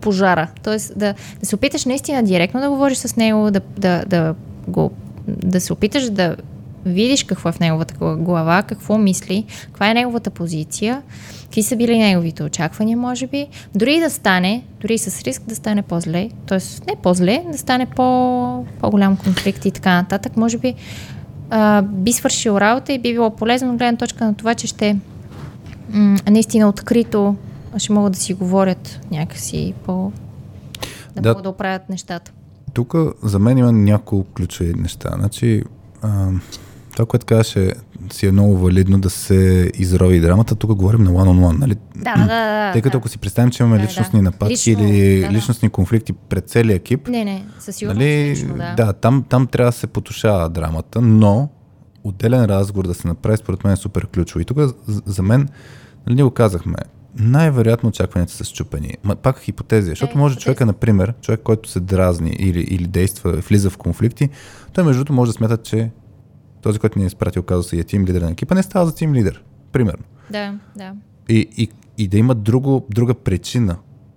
пожара. 0.00 0.48
Тоест 0.62 0.92
да, 0.98 1.14
да 1.40 1.46
се 1.46 1.54
опиташ 1.54 1.84
наистина 1.84 2.22
директно 2.22 2.60
да 2.60 2.70
говориш 2.70 2.98
с 2.98 3.16
него, 3.16 3.50
да, 3.50 3.60
да, 3.78 4.04
да, 4.06 4.34
го, 4.68 4.90
да 5.26 5.60
се 5.60 5.72
опиташ 5.72 6.10
да 6.10 6.36
видиш 6.84 7.24
какво 7.24 7.48
е 7.48 7.52
в 7.52 7.60
неговата 7.60 7.94
глава, 8.16 8.62
какво 8.62 8.98
мисли, 8.98 9.44
каква 9.64 9.90
е 9.90 9.94
неговата 9.94 10.30
позиция, 10.30 11.02
какви 11.42 11.62
са 11.62 11.76
били 11.76 11.98
неговите 11.98 12.42
очаквания, 12.42 12.96
може 12.96 13.26
би. 13.26 13.46
Дори 13.74 14.00
да 14.00 14.10
стане, 14.10 14.64
дори 14.80 14.98
с 14.98 15.22
риск 15.22 15.42
да 15.42 15.54
стане 15.54 15.82
по-зле, 15.82 16.30
т.е. 16.46 16.58
не 16.86 16.96
по-зле, 17.02 17.44
да 17.52 17.58
стане 17.58 17.86
по, 17.86 18.64
по-голям 18.80 19.16
конфликт 19.16 19.64
и 19.64 19.70
така 19.70 19.94
нататък, 19.94 20.36
може 20.36 20.58
би 20.58 20.74
а, 21.50 21.82
би 21.82 22.12
свършил 22.12 22.52
работа 22.58 22.92
и 22.92 22.98
би 22.98 23.12
било 23.12 23.30
полезно, 23.30 23.76
гледна 23.76 23.96
точка 23.96 24.24
на 24.24 24.34
това, 24.34 24.54
че 24.54 24.66
ще 24.66 24.96
м- 25.90 26.18
наистина 26.30 26.68
открито 26.68 27.36
ще 27.78 27.92
могат 27.92 28.12
да 28.12 28.18
си 28.18 28.34
говорят 28.34 29.00
някакси 29.10 29.74
по... 29.84 30.12
да, 31.14 31.22
да 31.22 31.28
могат 31.28 31.42
да 31.42 31.48
оправят 31.48 31.88
нещата. 31.88 32.32
Тук 32.74 32.94
за 33.22 33.38
мен 33.38 33.58
има 33.58 33.72
няколко 33.72 34.32
ключови 34.32 34.74
неща. 34.74 35.10
Значи, 35.18 35.62
а, 36.02 36.28
това, 37.00 37.06
което 37.06 37.26
казваше, 37.26 37.72
си 38.12 38.26
е 38.26 38.32
много 38.32 38.58
валидно 38.58 38.98
да 38.98 39.10
се 39.10 39.70
изрови 39.74 40.20
драмата. 40.20 40.54
Тук 40.54 40.74
говорим 40.74 41.02
на 41.02 41.10
one-on-one, 41.10 41.58
нали? 41.58 41.74
Да, 41.96 42.14
да, 42.16 42.26
да. 42.26 42.72
Тъй 42.72 42.82
като 42.82 42.92
да. 42.92 42.98
ако 42.98 43.08
си 43.08 43.18
представим, 43.18 43.50
че 43.50 43.62
имаме 43.62 43.78
Да, 43.78 43.84
личностни 43.84 44.18
да. 44.18 44.22
нападки 44.22 44.52
Лично, 44.52 44.72
или 44.84 45.20
да, 45.20 45.26
да. 45.26 45.32
личностни 45.32 45.68
конфликти 45.68 46.12
пред 46.12 46.48
целия 46.48 46.74
екип, 46.76 47.08
Не, 47.08 47.24
не, 47.24 47.44
със 47.58 47.76
сигурност 47.76 47.98
нали, 47.98 48.30
лично, 48.30 48.54
да. 48.54 48.74
да, 48.76 48.92
там, 48.92 49.24
там 49.28 49.46
трябва 49.46 49.68
да 49.68 49.76
се 49.76 49.86
потушава 49.86 50.50
драмата, 50.50 51.00
но 51.00 51.48
отделен 52.04 52.44
разговор 52.44 52.86
да 52.86 52.94
се 52.94 53.08
направи, 53.08 53.36
според 53.36 53.64
мен 53.64 53.72
е 53.72 53.76
супер 53.76 54.06
ключово. 54.06 54.40
И 54.40 54.44
тук 54.44 54.58
за- 55.06 55.22
мен, 55.22 55.48
нали, 56.06 56.14
ние 56.14 56.24
го 56.24 56.30
казахме, 56.30 56.74
най-вероятно 57.18 57.88
очакванията 57.88 58.32
са 58.32 58.44
счупени. 58.44 58.94
Ма, 59.04 59.16
пак 59.16 59.40
хипотезия, 59.40 59.90
защото 59.92 60.12
Е, 60.12 60.18
може 60.18 60.32
хипотеза. 60.32 60.44
човека, 60.44 60.66
например, 60.66 61.14
човек, 61.20 61.40
който 61.40 61.68
се 61.68 61.80
дразни 61.80 62.30
или, 62.30 62.60
или 62.60 62.86
действа, 62.86 63.32
влиза 63.32 63.70
в 63.70 63.76
конфликти, 63.78 64.28
той 64.72 64.84
между 64.84 64.98
другото 64.98 65.12
може 65.12 65.28
да 65.28 65.32
смята, 65.32 65.56
че 65.56 65.90
този, 66.62 66.78
който 66.78 66.98
ни 66.98 67.04
е 67.04 67.06
изпратил 67.06 67.42
казуса 67.42 67.76
и 67.76 67.80
е 67.80 67.84
тим 67.84 68.04
лидер 68.04 68.22
на 68.22 68.30
екипа, 68.30 68.54
не 68.54 68.62
става 68.62 68.86
за 68.86 68.94
тим 68.94 69.14
лидер. 69.14 69.42
Примерно. 69.72 70.04
Да, 70.30 70.58
да. 70.76 70.92
И, 71.28 71.48
и, 71.56 71.68
и 71.98 72.08
да 72.08 72.18
има 72.18 72.34
друго, 72.34 72.86
друга 72.90 73.14
причина. 73.14 73.76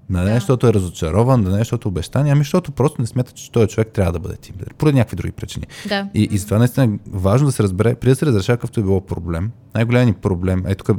Да 0.09 0.19
не 0.19 0.25
Да. 0.25 0.33
защото 0.33 0.67
е 0.67 0.73
разочарован, 0.73 1.43
да 1.43 1.51
не 1.51 1.57
защото 1.57 1.87
е 1.87 1.91
обещание, 1.91 2.31
ами 2.31 2.39
защото 2.39 2.71
просто 2.71 3.01
не 3.01 3.07
смята, 3.07 3.31
че 3.31 3.51
този 3.51 3.67
човек 3.67 3.87
трябва 3.93 4.11
да 4.11 4.19
бъде 4.19 4.35
тим 4.35 4.55
лидер. 4.55 4.73
Поради 4.73 4.97
някакви 4.97 5.15
други 5.15 5.31
причини. 5.31 5.67
Да. 5.87 6.09
И, 6.13 6.27
и 6.31 6.37
затова 6.37 6.57
наистина 6.57 6.85
е 6.85 6.89
важно 7.11 7.47
да 7.47 7.51
се 7.51 7.63
разбере, 7.63 7.95
преди 7.95 8.11
да 8.11 8.15
се 8.15 8.25
разрешава 8.25 8.57
какъвто 8.57 8.79
е 8.79 8.83
било 8.83 9.01
проблем, 9.01 9.51
най-големият 9.75 10.07
ни 10.07 10.21
проблем, 10.21 10.63
е 10.67 10.75
тук 10.75 10.89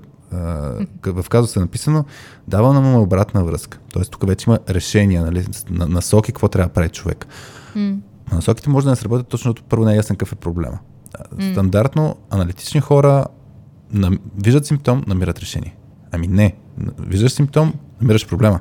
в 1.07 1.25
казуса 1.31 1.61
е 1.61 1.63
написано, 1.63 2.05
дава 2.49 2.73
нам 2.73 2.97
обратна 3.03 3.45
връзка. 3.45 3.79
Тоест 3.93 4.11
тук 4.11 4.27
вече 4.27 4.51
има 4.51 4.59
решения, 4.69 5.23
нали, 5.25 5.47
на, 5.71 5.87
насоки, 5.87 6.33
какво 6.33 6.49
трябва 6.49 6.69
да 6.69 6.73
прави 6.73 6.89
човек. 6.89 7.27
А 7.77 8.35
Насоките 8.35 8.71
може 8.71 8.85
да 8.85 8.91
не 8.91 8.97
сработят 8.97 9.29
точно 9.29 9.49
защото 9.49 9.69
първо 9.69 9.85
не 9.85 9.93
е 9.93 9.97
ясен 9.97 10.17
какъв 10.17 10.33
е 10.33 10.37
проблема. 10.37 10.79
Стандартно 11.53 12.17
аналитични 12.31 12.81
хора 12.81 13.25
нам, 13.93 14.19
виждат 14.37 14.67
симптом, 14.67 15.05
намират 15.07 15.39
решение. 15.39 15.77
Ами 16.13 16.27
не. 16.27 16.55
Виждаш 16.99 17.33
симптом, 17.33 17.75
намираш 18.01 18.29
проблема. 18.29 18.61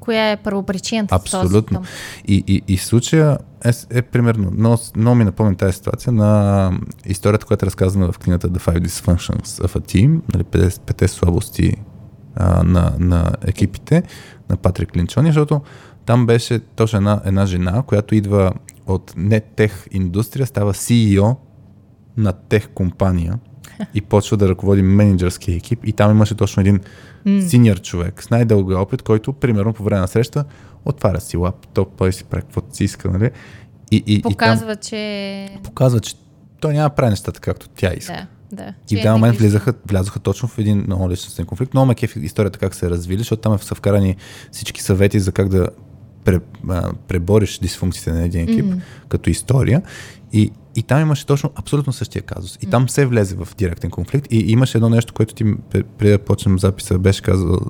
Коя 0.00 0.30
е 0.30 0.36
първопричината? 0.36 1.18
този 1.18 1.36
Абсолютно. 1.36 1.76
симптом? 1.76 1.84
И, 2.28 2.44
и, 2.46 2.62
и 2.68 2.76
случая 2.76 3.38
е, 3.64 3.70
е 3.90 4.02
примерно, 4.02 4.50
много, 4.50 4.78
много 4.96 5.16
ми 5.16 5.24
напомня 5.24 5.56
тази 5.56 5.72
ситуация 5.72 6.12
на 6.12 6.72
историята, 7.06 7.46
която 7.46 7.64
е 7.64 7.66
разказана 7.66 8.12
в 8.12 8.18
книгата 8.18 8.48
The 8.48 8.58
Five 8.58 8.86
Dysfunctions 8.86 9.66
of 9.66 9.78
a 9.78 9.80
Team, 9.80 10.20
нали, 10.34 10.44
пете, 10.44 10.80
пете 10.86 11.08
слабости 11.08 11.76
а, 12.34 12.62
на, 12.62 12.92
на 12.98 13.32
екипите, 13.42 14.02
на 14.50 14.56
Патрик 14.56 14.96
Линчони, 14.96 15.28
защото 15.28 15.60
там 16.06 16.26
беше 16.26 16.58
точно 16.58 16.96
една, 16.96 17.20
една 17.24 17.46
жена, 17.46 17.82
която 17.82 18.14
идва 18.14 18.52
от 18.86 19.12
не 19.16 19.40
тех 19.40 19.84
индустрия, 19.90 20.46
става 20.46 20.74
CEO 20.74 21.36
на 22.16 22.32
тех 22.32 22.68
компания 22.68 23.38
и 23.94 24.00
почва 24.00 24.36
да 24.36 24.48
ръководи 24.48 24.82
менеджерския 24.82 25.56
екип 25.56 25.80
и 25.84 25.92
там 25.92 26.10
имаше 26.10 26.34
точно 26.34 26.60
един 26.60 26.80
синьор 27.48 27.80
човек 27.80 28.22
с 28.22 28.30
най-дълга 28.30 28.78
опит, 28.78 29.02
който 29.02 29.32
примерно 29.32 29.72
по 29.72 29.82
време 29.82 30.00
на 30.00 30.08
среща 30.08 30.44
отваря 30.84 31.20
си 31.20 31.36
лаптоп, 31.36 31.88
той 31.96 32.12
си 32.12 32.24
прави 32.24 32.42
каквото 32.42 32.76
си 32.76 32.84
иска, 32.84 33.10
нали? 33.10 33.30
И, 33.90 34.02
и, 34.06 34.22
Показва, 34.22 34.76
че... 34.76 34.96
и 35.50 35.54
там 35.54 35.62
показва, 35.62 36.00
че 36.00 36.14
той 36.60 36.72
няма 36.72 36.88
да 36.88 36.94
прави 36.94 37.10
нещата 37.10 37.40
както 37.40 37.68
тя 37.68 37.92
иска. 37.94 38.26
Да, 38.52 38.64
да. 38.64 38.74
И 38.90 38.96
в 38.96 38.98
даден 38.98 39.12
момент 39.12 39.38
влизаха, 39.38 39.74
влязоха 39.88 40.20
точно 40.20 40.48
в 40.48 40.58
един 40.58 40.84
много 40.86 41.10
личностен 41.10 41.46
конфликт. 41.46 41.74
Много 41.74 41.86
ме 41.86 41.94
кефи 41.94 42.18
историята 42.20 42.58
как 42.58 42.74
се 42.74 42.86
е 42.86 42.90
развили, 42.90 43.18
защото 43.18 43.42
там 43.42 43.58
са 43.58 43.74
вкарани 43.74 44.16
всички 44.52 44.82
съвети 44.82 45.20
за 45.20 45.32
как 45.32 45.48
да 45.48 45.68
пре, 46.24 46.40
а, 46.68 46.92
пребориш 47.08 47.58
дисфункциите 47.58 48.12
на 48.12 48.22
един 48.22 48.40
екип 48.40 48.64
mm-hmm. 48.64 48.80
като 49.08 49.30
история. 49.30 49.82
И, 50.32 50.50
и 50.76 50.82
там 50.82 51.00
имаше 51.00 51.26
точно 51.26 51.50
абсолютно 51.54 51.92
същия 51.92 52.22
казус. 52.22 52.58
И 52.62 52.66
там 52.66 52.88
се 52.88 53.06
влезе 53.06 53.36
в 53.36 53.48
директен 53.58 53.90
конфликт. 53.90 54.26
И 54.30 54.38
имаше 54.38 54.78
едно 54.78 54.88
нещо, 54.88 55.14
което 55.14 55.34
ти 55.34 55.44
пре- 55.44 55.84
преди 55.98 56.12
да 56.12 56.18
почнем 56.18 56.58
записа 56.58 56.98
беше 56.98 57.22
казал 57.22 57.60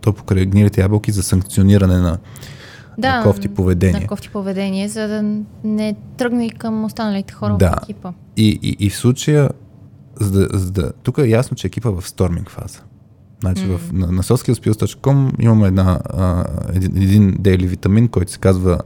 то 0.00 0.12
покрай 0.12 0.46
гнилите 0.46 0.80
ябълки 0.80 1.12
за 1.12 1.22
санкциониране 1.22 1.98
на, 1.98 2.18
да, 2.98 3.16
на 3.16 3.22
кофти 3.22 3.48
поведение. 3.48 4.00
На 4.00 4.06
кофти 4.06 4.28
поведение, 4.28 4.88
за 4.88 5.08
да 5.08 5.22
не 5.64 5.96
тръгне 6.16 6.46
и 6.46 6.50
към 6.50 6.84
останалите 6.84 7.34
хора 7.34 7.56
Да. 7.56 7.70
в 7.70 7.82
екипа. 7.82 8.12
И, 8.36 8.58
и, 8.62 8.76
и 8.86 8.90
в 8.90 8.96
случая, 8.96 9.50
за 10.20 10.30
да, 10.30 10.58
за 10.58 10.70
да, 10.70 10.92
тук 11.02 11.18
е 11.18 11.28
ясно, 11.28 11.56
че 11.56 11.66
екипа 11.66 11.88
е 11.88 11.92
в 11.92 12.08
сторминг 12.08 12.50
фаза. 12.50 12.80
Значи 13.40 13.62
mm-hmm. 13.62 13.76
в, 13.76 13.92
на, 13.92 14.06
на 14.06 14.22
softskillspills.com 14.22 15.42
имаме 15.42 15.66
една, 15.66 16.00
а, 16.04 16.44
един, 16.74 16.96
един 16.96 17.34
daily 17.34 17.66
витамин, 17.66 18.08
който 18.08 18.32
се 18.32 18.38
казва 18.38 18.78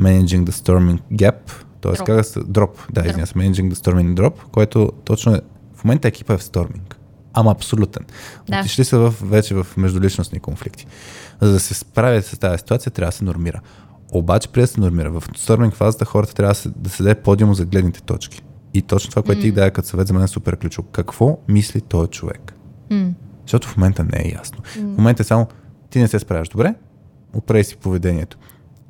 Managing 0.00 0.44
the 0.44 0.50
Storming 0.50 1.00
Gap. 1.12 1.64
Тоест, 1.82 2.00
Drop. 2.00 2.06
казва 2.06 2.24
се 2.24 2.40
Drop. 2.40 2.70
Да, 2.92 3.06
извиня 3.06 3.26
се, 3.26 3.34
Managing 3.34 3.72
the 3.72 3.74
Storming 3.74 4.14
Drop, 4.14 4.32
което 4.52 4.92
точно 5.04 5.34
е, 5.34 5.40
в 5.74 5.84
момента 5.84 6.08
екипа 6.08 6.34
е 6.34 6.38
в 6.38 6.42
сторминг. 6.42 6.98
Ама 7.34 7.50
абсолютен. 7.50 8.06
Да. 8.48 8.60
Отишли 8.60 8.84
са 8.84 8.98
в, 8.98 9.14
вече 9.22 9.54
в 9.54 9.66
междуличностни 9.76 10.40
конфликти. 10.40 10.86
За 11.40 11.52
да 11.52 11.60
се 11.60 11.74
справят 11.74 12.26
с 12.26 12.38
тази 12.38 12.58
ситуация, 12.58 12.92
трябва 12.92 13.08
да 13.08 13.16
се 13.16 13.24
нормира. 13.24 13.60
Обаче, 14.12 14.48
преди 14.48 14.62
да 14.62 14.66
се 14.66 14.80
нормира, 14.80 15.10
в 15.10 15.22
сторминг 15.36 15.74
фазата 15.74 16.04
хората 16.04 16.34
трябва 16.34 16.50
да 16.50 16.54
се, 16.54 16.70
да 16.76 16.90
се 16.90 17.02
даде 17.02 17.14
подиум 17.14 17.54
за 17.54 17.64
гледните 17.64 18.02
точки. 18.02 18.42
И 18.74 18.82
точно 18.82 19.10
това, 19.10 19.22
което 19.22 19.40
ти 19.40 19.52
даде 19.52 19.70
като 19.70 19.88
съвет 19.88 20.08
за 20.08 20.14
мен 20.14 20.22
е 20.22 20.28
супер 20.28 20.56
ключово. 20.56 20.88
Какво 20.88 21.38
мисли 21.48 21.80
този 21.80 22.10
човек? 22.10 22.54
М. 22.90 23.10
Защото 23.42 23.68
в 23.68 23.76
момента 23.76 24.04
не 24.04 24.18
е 24.18 24.32
ясно. 24.32 24.58
В 24.76 24.80
момента 24.82 25.22
е 25.22 25.24
само 25.24 25.46
ти 25.90 25.98
не 25.98 26.08
се 26.08 26.18
справяш 26.18 26.48
добре, 26.48 26.74
оправи 27.32 27.64
си 27.64 27.76
поведението. 27.76 28.38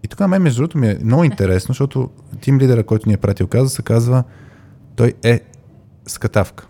И 0.05 0.09
тук 0.09 0.21
на 0.21 0.29
мен, 0.29 0.43
между 0.43 0.59
другото, 0.59 0.79
ми 0.79 0.89
е 0.89 0.99
много 1.03 1.25
интересно, 1.25 1.69
защото 1.69 2.11
тим 2.41 2.59
лидера, 2.59 2.85
който 2.85 3.09
ни 3.09 3.15
е 3.15 3.19
пратил 3.19 3.47
каза, 3.47 3.71
се 3.71 3.83
казва, 3.83 4.25
той 4.97 5.15
е 5.23 5.41
скатавка. 6.07 6.67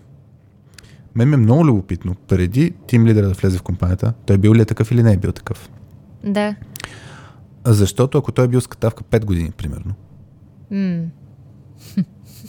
Мен 1.14 1.28
ми 1.28 1.34
е 1.34 1.38
много 1.38 1.66
любопитно, 1.66 2.14
преди 2.14 2.74
тим 2.86 3.06
лидера 3.06 3.26
да 3.26 3.34
влезе 3.34 3.58
в 3.58 3.62
компанията, 3.62 4.12
той 4.26 4.38
бил 4.38 4.54
ли 4.54 4.60
е 4.60 4.64
такъв 4.64 4.90
или 4.90 5.02
не 5.02 5.12
е 5.12 5.16
бил 5.16 5.32
такъв. 5.32 5.70
Да. 6.24 6.54
Защото 7.64 8.18
ако 8.18 8.32
той 8.32 8.44
е 8.44 8.48
бил 8.48 8.60
скатавка 8.60 9.04
5 9.04 9.24
години, 9.24 9.50
примерно, 9.50 9.94
М. 10.70 11.02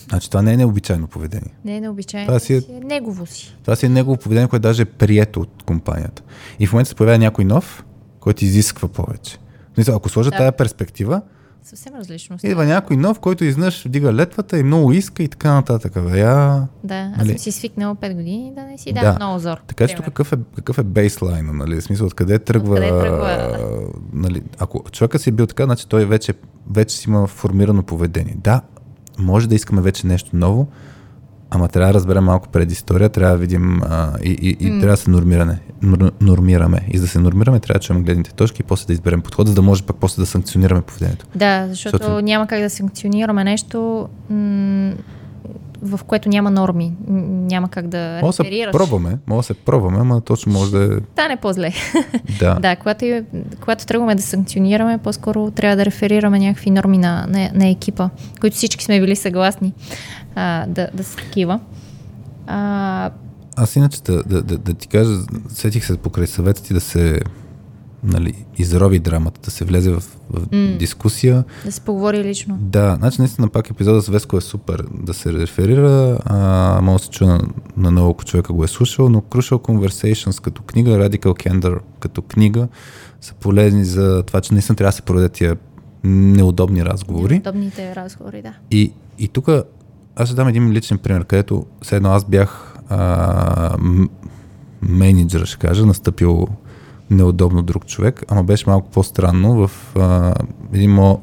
значи 0.10 0.30
това 0.30 0.42
не 0.42 0.54
е 0.54 0.58
необичайно 0.58 1.08
поведение. 1.08 1.54
Не 1.66 1.78
е 1.78 1.82
необичайно. 1.82 2.28
Това 2.28 2.40
си 2.40 2.54
е- 2.54 2.62
си 2.62 2.72
е 2.72 2.80
негово 2.80 3.26
си. 3.26 3.58
Това 3.62 3.76
си 3.76 3.86
е 3.86 3.90
негово 3.90 4.18
поведение, 4.18 4.48
което 4.48 4.62
даже 4.62 4.82
е 4.82 4.86
прието 4.86 5.42
от 5.42 5.64
компанията. 5.64 6.24
И 6.60 6.68
в 6.68 6.74
момента 6.74 6.90
се 6.90 6.96
появява 6.96 7.18
някой 7.18 7.46
нов, 7.46 7.86
който 8.20 8.46
изисква 8.46 8.88
повече. 8.88 9.38
Смисъл, 9.74 9.96
Ако 9.96 10.10
сложа 10.10 10.30
Да. 10.30 10.38
тая 10.38 10.52
перспектива, 10.52 11.22
Съвсем 11.64 11.96
различно. 11.96 12.40
си. 12.40 12.48
идва 12.48 12.66
някой 12.66 12.98
нов, 12.98 13.20
който 13.20 13.46
изнъж 13.46 13.86
вдига 13.86 14.14
летвата 14.14 14.58
и 14.58 14.64
много 14.64 14.92
иска 14.92 15.24
и 15.24 15.28
така 15.28 15.54
нататък. 15.54 15.94
Бе, 16.04 16.20
я... 16.20 16.68
Да, 16.84 16.96
аз 17.12 17.18
Нали? 17.18 17.30
съм 17.30 17.38
си 17.38 17.52
свикнала 17.52 17.96
5 17.96 18.14
години 18.14 18.52
да 18.56 18.64
не 18.64 18.78
си 18.78 18.94
Да. 18.94 19.02
дам 19.02 19.16
много 19.16 19.40
зор. 19.40 19.58
Така 19.68 19.88
че 19.88 19.96
тук 19.96 20.06
какъв 20.06 20.34
е, 20.34 20.38
какъв 20.56 20.78
е 20.78 20.84
бейслайна, 20.84 21.54
нали? 21.54 21.76
В 21.76 21.84
смисъл, 21.84 22.08
откъде 22.08 22.40
тръгва... 22.40 22.74
Откъде 22.74 22.90
тръгва? 22.90 23.60
Нали? 24.14 24.42
Ако 24.60 24.84
човека 24.92 25.20
си 25.20 25.30
е 25.30 25.34
бил 25.34 25.48
така, 25.48 25.66
значи 25.66 25.88
той 25.88 26.06
вече, 26.06 26.34
вече 26.72 26.98
си 26.98 27.10
има 27.10 27.28
формирано 27.28 27.84
поведение. 27.84 28.36
Да, 28.38 28.62
може 29.20 29.50
да 29.50 29.56
искаме 29.56 29.82
вече 29.82 30.08
нещо 30.08 30.30
ново, 30.34 30.68
ама 31.54 31.68
трябва 31.68 31.88
да 31.88 31.94
разберем 31.94 32.24
малко 32.24 32.50
пред 32.50 32.72
история, 32.72 33.10
трябва 33.10 33.34
да 33.34 33.40
видим 33.40 33.82
а, 33.84 34.14
и, 34.24 34.30
и, 34.32 34.50
и 34.50 34.68
трябва 34.68 34.88
да 34.88 34.98
се 34.98 35.10
нормиране, 35.10 35.60
нор, 35.82 36.12
нормираме. 36.22 36.82
И 36.92 36.98
за 36.98 37.04
да 37.04 37.10
се 37.10 37.20
нормираме, 37.20 37.60
трябва 37.60 37.80
да 37.80 37.86
чуем 37.86 38.04
гледните 38.04 38.34
точки 38.34 38.62
и 38.62 38.64
после 38.64 38.88
да 38.88 38.94
изберем 38.94 39.22
подход, 39.22 39.48
за 39.48 39.54
да 39.54 39.62
може 39.62 39.84
пък 39.84 39.96
после 40.00 40.22
да 40.22 40.26
санкционираме 40.26 40.82
поведението. 40.82 41.26
Да, 41.36 41.68
защото, 41.70 41.98
Защото- 41.98 42.22
няма 42.22 42.48
как 42.48 42.60
да 42.60 42.70
санкционираме 42.70 43.44
нещо, 43.44 44.10
м- 44.30 44.94
в 45.84 46.00
което 46.04 46.30
няма 46.30 46.52
норми. 46.52 46.94
Няма 47.08 47.70
как 47.70 47.88
да 47.88 48.20
Може 48.22 48.28
да 48.28 48.34
се 48.34 48.44
реферираш. 48.44 48.72
пробваме, 48.72 49.18
може 49.28 49.38
да 49.38 49.44
се 49.44 49.54
пробваме, 49.54 49.98
ама 50.00 50.22
точно 50.22 50.52
може 50.52 50.72
да 50.72 50.84
е... 50.84 50.88
Стане 51.14 51.38
по-зле. 51.38 51.72
Да. 52.40 52.56
да, 52.56 52.76
когато, 52.76 53.06
когато 53.62 53.86
тръгваме 53.86 54.16
да 54.16 54.22
санкционираме, 54.22 54.98
по-скоро 54.98 55.52
трябва 55.52 55.76
да 55.76 55.86
реферираме 55.86 56.40
някакви 56.40 56.72
норми 56.72 56.98
на, 56.98 57.26
на, 57.30 57.50
на 57.54 57.68
екипа, 57.68 58.10
които 58.42 58.56
всички 58.56 58.84
сме 58.84 59.00
били 59.00 59.16
съгласни 59.16 59.74
а, 60.36 60.66
да, 60.68 60.90
да 60.94 61.04
са 61.04 61.18
такива. 61.18 61.60
А, 62.48 63.10
Аз 63.56 63.76
иначе 63.76 64.02
да, 64.02 64.24
да, 64.24 64.42
да, 64.44 64.58
да 64.58 64.74
ти 64.74 64.88
кажа, 64.88 65.12
сетих 65.50 65.86
се 65.86 65.98
покрай 65.98 66.28
съвета 66.28 66.64
ти 66.64 66.74
да 66.74 66.82
се 66.82 67.20
нали, 68.04 68.46
изрови 68.58 69.00
драмата, 69.00 69.42
да 69.44 69.52
се 69.52 69.66
влезе 69.66 69.92
в, 69.92 70.04
в 70.30 70.42
М. 70.52 70.78
дискусия. 70.80 71.44
да 71.66 71.72
се 71.72 71.82
поговори 71.82 72.24
лично. 72.24 72.58
Да, 72.62 72.96
значи 73.00 73.22
наистина 73.22 73.50
пак 73.50 73.70
епизода 73.70 74.02
с 74.02 74.08
Веско 74.08 74.38
е 74.38 74.42
супер 74.42 74.84
да 74.94 75.14
се 75.14 75.34
реферира, 75.34 76.20
а, 76.26 76.80
може 76.82 77.02
да 77.02 77.06
се 77.06 77.10
чуе 77.10 77.28
на, 77.28 77.40
на 77.78 77.92
много 77.92 78.24
човека 78.24 78.54
го 78.54 78.64
е 78.64 78.68
слушал, 78.68 79.10
но 79.10 79.22
Crucial 79.22 79.58
Conversations 79.58 80.42
като 80.42 80.62
книга, 80.62 80.90
Radical 80.92 81.50
Candor 81.50 81.80
като 82.00 82.22
книга 82.22 82.68
са 83.22 83.34
полезни 83.34 83.86
за 83.86 84.24
това, 84.24 84.42
че 84.42 84.54
наистина 84.54 84.76
трябва 84.76 84.90
да 84.90 84.96
се 84.96 85.02
проведат 85.02 85.32
тия 85.32 85.58
неудобни 86.04 86.86
разговори. 86.86 87.36
Удобните 87.36 87.96
разговори, 87.96 88.42
да. 88.42 88.54
И, 88.72 88.94
и 89.20 89.28
тук 89.28 89.50
аз 90.16 90.28
ще 90.28 90.36
дам 90.36 90.48
един 90.48 90.72
личен 90.72 90.98
пример, 90.98 91.26
където 91.26 91.66
все 91.82 91.96
едно 91.96 92.10
аз 92.10 92.26
бях 92.26 92.78
а, 92.90 93.78
менеджер, 94.82 95.46
ще 95.46 95.58
кажа, 95.58 95.86
настъпил 95.86 96.48
неудобно 97.14 97.62
друг 97.62 97.86
човек, 97.86 98.24
ама 98.28 98.44
беше 98.44 98.70
малко 98.70 98.90
по-странно 98.90 99.68
в 99.68 99.96
а, 99.96 100.34
един 100.74 100.92
мо... 100.92 101.22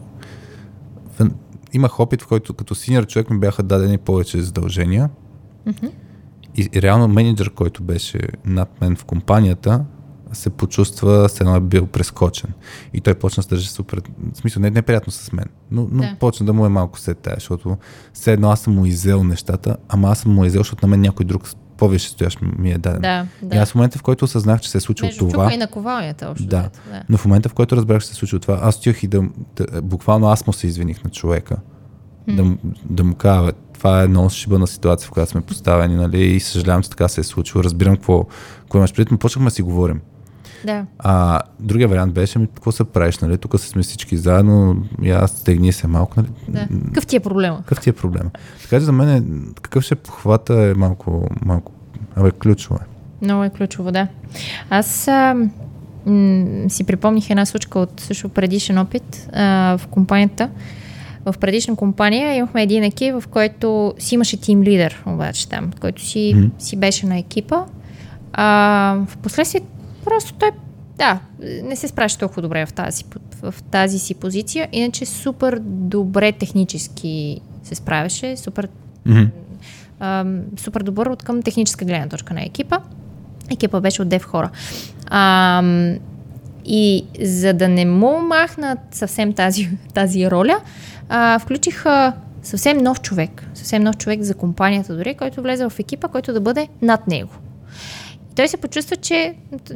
в, 1.19 1.31
имах 1.73 2.01
опит, 2.01 2.23
в 2.23 2.27
който 2.27 2.55
като 2.55 2.75
синьор 2.75 3.07
човек 3.07 3.31
ми 3.31 3.39
бяха 3.39 3.63
дадени 3.63 3.99
повече 3.99 4.43
задължения 4.43 5.11
Mm-hmm. 5.67 5.91
И, 6.57 6.69
и 6.75 6.83
реално 6.83 7.09
менеджер, 7.09 7.51
който 7.51 7.83
беше 7.83 8.19
над 8.45 8.81
мен 8.81 8.97
в 8.97 9.05
компанията, 9.05 9.85
се 10.33 10.51
почувства, 10.51 11.29
с 11.29 11.41
едно 11.41 11.57
е 11.57 11.61
бил 11.61 11.87
прескочен. 11.87 12.51
И 12.95 13.01
той 13.01 13.15
почна 13.15 13.41
да 13.41 13.43
се 13.43 13.49
държи 13.49 13.69
супер, 13.69 14.03
в 14.33 14.37
смисъл 14.37 14.61
не 14.61 14.69
е 14.69 14.71
неприятно 14.71 15.13
с 15.13 15.33
мен, 15.33 15.47
но, 15.71 15.89
но 15.91 16.03
Да. 16.03 16.17
почна 16.21 16.47
да 16.47 16.53
му 16.53 16.67
е 16.67 16.69
малко 16.69 16.99
се 16.99 17.15
тая, 17.15 17.37
защото 17.37 17.77
все 18.13 18.33
едно 18.33 18.51
аз 18.51 18.61
съм 18.61 18.75
му 18.75 18.87
изел 18.87 19.25
нещата, 19.25 19.77
ама 19.89 20.09
аз 20.09 20.19
съм 20.19 20.33
му 20.33 20.45
изел, 20.45 20.61
защото 20.61 20.87
на 20.87 20.91
мен 20.91 21.01
някой 21.01 21.27
друг 21.27 21.49
по-висше 21.81 22.09
стоящ 22.09 22.39
ми 22.59 22.71
е 22.73 22.79
даден. 22.79 23.01
Да, 23.01 23.27
И 23.43 23.49
да. 23.49 23.57
аз 23.57 23.71
в 23.71 23.75
момента, 23.75 23.99
в 23.99 24.03
който 24.03 24.25
осъзнах, 24.25 24.61
че 24.61 24.71
се 24.71 24.79
е 24.79 24.81
случило 24.81 25.07
Между 25.07 25.29
това, 25.29 25.45
чука 25.45 25.55
и 25.55 25.59
наковалнята 25.59 26.29
още. 26.31 26.45
Да. 26.45 26.61
взето, 26.61 26.79
да. 26.93 27.03
но 27.09 27.17
в 27.17 27.25
момента, 27.25 27.49
в 27.49 27.55
който 27.55 27.77
разбрах, 27.77 28.01
че 28.03 28.07
се 28.07 28.13
е 28.13 28.15
случило 28.15 28.41
това, 28.41 28.59
аз 28.63 28.75
стоях 28.75 29.03
и 29.03 29.09
да, 29.09 29.23
да 29.57 29.83
буквално 29.83 30.27
аз 30.27 30.47
му 30.47 30.53
се 30.53 30.67
извиних 30.67 31.05
на 31.05 31.11
човека. 31.11 31.57
Да, 32.29 32.45
му- 32.45 32.59
да 32.85 33.05
му 33.05 33.15
кажа, 33.15 33.53
това 33.75 34.03
е 34.03 34.09
много 34.09 34.31
шибана 34.31 34.67
ситуация, 34.67 35.09
в 35.09 35.11
която 35.11 35.31
сме 35.31 35.41
поставени, 35.41 35.95
нали, 35.97 36.23
и 36.23 36.41
съжалявам, 36.41 36.83
че 36.83 36.91
така 36.91 37.09
се 37.09 37.21
е 37.21 37.25
случило. 37.25 37.65
Разбирам 37.65 37.97
какво, 37.97 38.25
какво 38.61 38.79
имаш 38.79 38.93
предвид, 38.95 39.11
но 39.11 39.19
почнахме 39.19 39.51
да 39.51 39.55
си 39.55 39.63
говорим. 39.63 40.01
Да. 40.65 40.87
А 40.99 41.41
другия 41.61 41.89
вариант 41.89 42.15
беше, 42.15 42.39
ми, 42.39 42.47
какво 42.47 42.73
се 42.73 42.85
правиш, 42.85 43.19
нали, 43.19 43.39
тук 43.39 43.61
сме 43.61 43.83
всички 43.83 44.17
заедно, 44.17 44.77
и 45.03 45.11
аз 45.11 45.31
стегни 45.31 45.73
се 45.73 45.87
малко, 45.87 46.15
нали. 46.17 46.29
Да. 46.49 46.69
Какъв 46.87 47.07
ти 47.07 47.17
е 47.17 47.21
проблема? 47.21 47.59
Какъв 47.59 47.81
ти 47.81 47.91
е 47.91 47.93
проблема? 47.93 48.31
Така 48.63 48.77
че 48.77 48.85
за 48.85 48.93
мен 48.93 49.09
е, 49.11 49.23
какъв 49.63 49.85
ще 49.85 49.95
е 49.95 49.97
похвата 49.97 50.55
е 50.55 50.75
малко, 50.75 51.29
малко, 51.45 51.73
абе, 52.17 52.31
ключово 52.31 52.75
е. 52.75 52.87
Много 53.25 53.45
е 53.45 53.51
ключово, 53.51 53.93
да. 53.93 54.09
Аз 54.71 55.09
а, 55.09 55.35
м- 56.07 56.71
си 56.71 56.85
припомних 56.85 57.31
една 57.31 57.47
случка 57.47 57.79
от 57.79 58.01
също 58.01 58.29
предишен 58.29 58.79
опит 58.79 59.29
а, 59.33 59.77
в 59.79 59.87
компанията. 59.87 60.51
В 61.25 61.35
предишна 61.41 61.77
компания 61.77 62.35
имахме 62.37 62.63
един 62.63 62.85
екип, 62.85 63.15
в 63.21 63.29
който 63.29 63.95
си 63.99 64.15
имаше 64.15 64.41
тим 64.41 64.63
лидер, 64.63 65.03
обаче 65.07 65.49
там, 65.49 65.71
който 65.81 66.03
си, 66.07 66.33
Мгм. 66.37 66.47
си 66.59 66.77
беше 66.77 67.07
на 67.07 67.19
екипа. 67.19 67.57
А, 68.33 68.45
в 69.09 69.17
последствие 69.17 69.61
просто 70.05 70.33
той 70.33 70.51
да, 70.99 71.19
не 71.63 71.77
се 71.77 71.89
справяше 71.89 72.19
толкова 72.19 72.43
добре 72.43 72.67
в 72.67 72.73
тази, 72.73 73.05
в 73.43 73.55
тази 73.71 73.99
си 73.99 74.15
позиция, 74.15 74.69
иначе 74.73 75.07
супер 75.07 75.59
добре 75.63 76.33
технически 76.33 77.41
се 77.63 77.75
справяше, 77.75 78.37
супер 78.37 78.69
Мгм. 79.07 79.23
ам, 80.01 80.41
супер 80.57 80.81
добър 80.81 81.07
от 81.07 81.23
към 81.23 81.43
техническа 81.43 81.85
гледна 81.85 82.09
точка 82.09 82.35
на 82.35 82.43
екипа. 82.43 82.79
Екипа 83.51 83.81
беше 83.81 84.03
от 84.03 84.09
дев 84.09 84.25
хора. 84.25 84.51
Ам, 85.07 85.97
и 86.65 87.05
за 87.23 87.53
да 87.53 87.69
не 87.69 87.85
му 87.85 88.21
махнат 88.21 88.79
съвсем 88.91 89.33
тази, 89.33 89.71
тази 89.95 90.31
роля, 90.31 90.61
а, 91.09 91.39
включиха 91.39 92.13
съвсем 92.43 92.79
нов 92.79 93.01
човек, 93.01 93.47
съвсем 93.55 93.83
нов 93.83 93.97
човек 93.97 94.23
за 94.23 94.35
компанията 94.35 94.97
дори, 94.97 95.15
който 95.15 95.43
влезе 95.43 95.69
в 95.69 95.79
екипа, 95.79 96.09
който 96.09 96.33
да 96.33 96.41
бъде 96.41 96.69
над 96.83 97.07
него. 97.07 97.31
Той 98.41 98.49
се 98.49 98.57
почувства, 98.57 98.97
че 98.97 99.35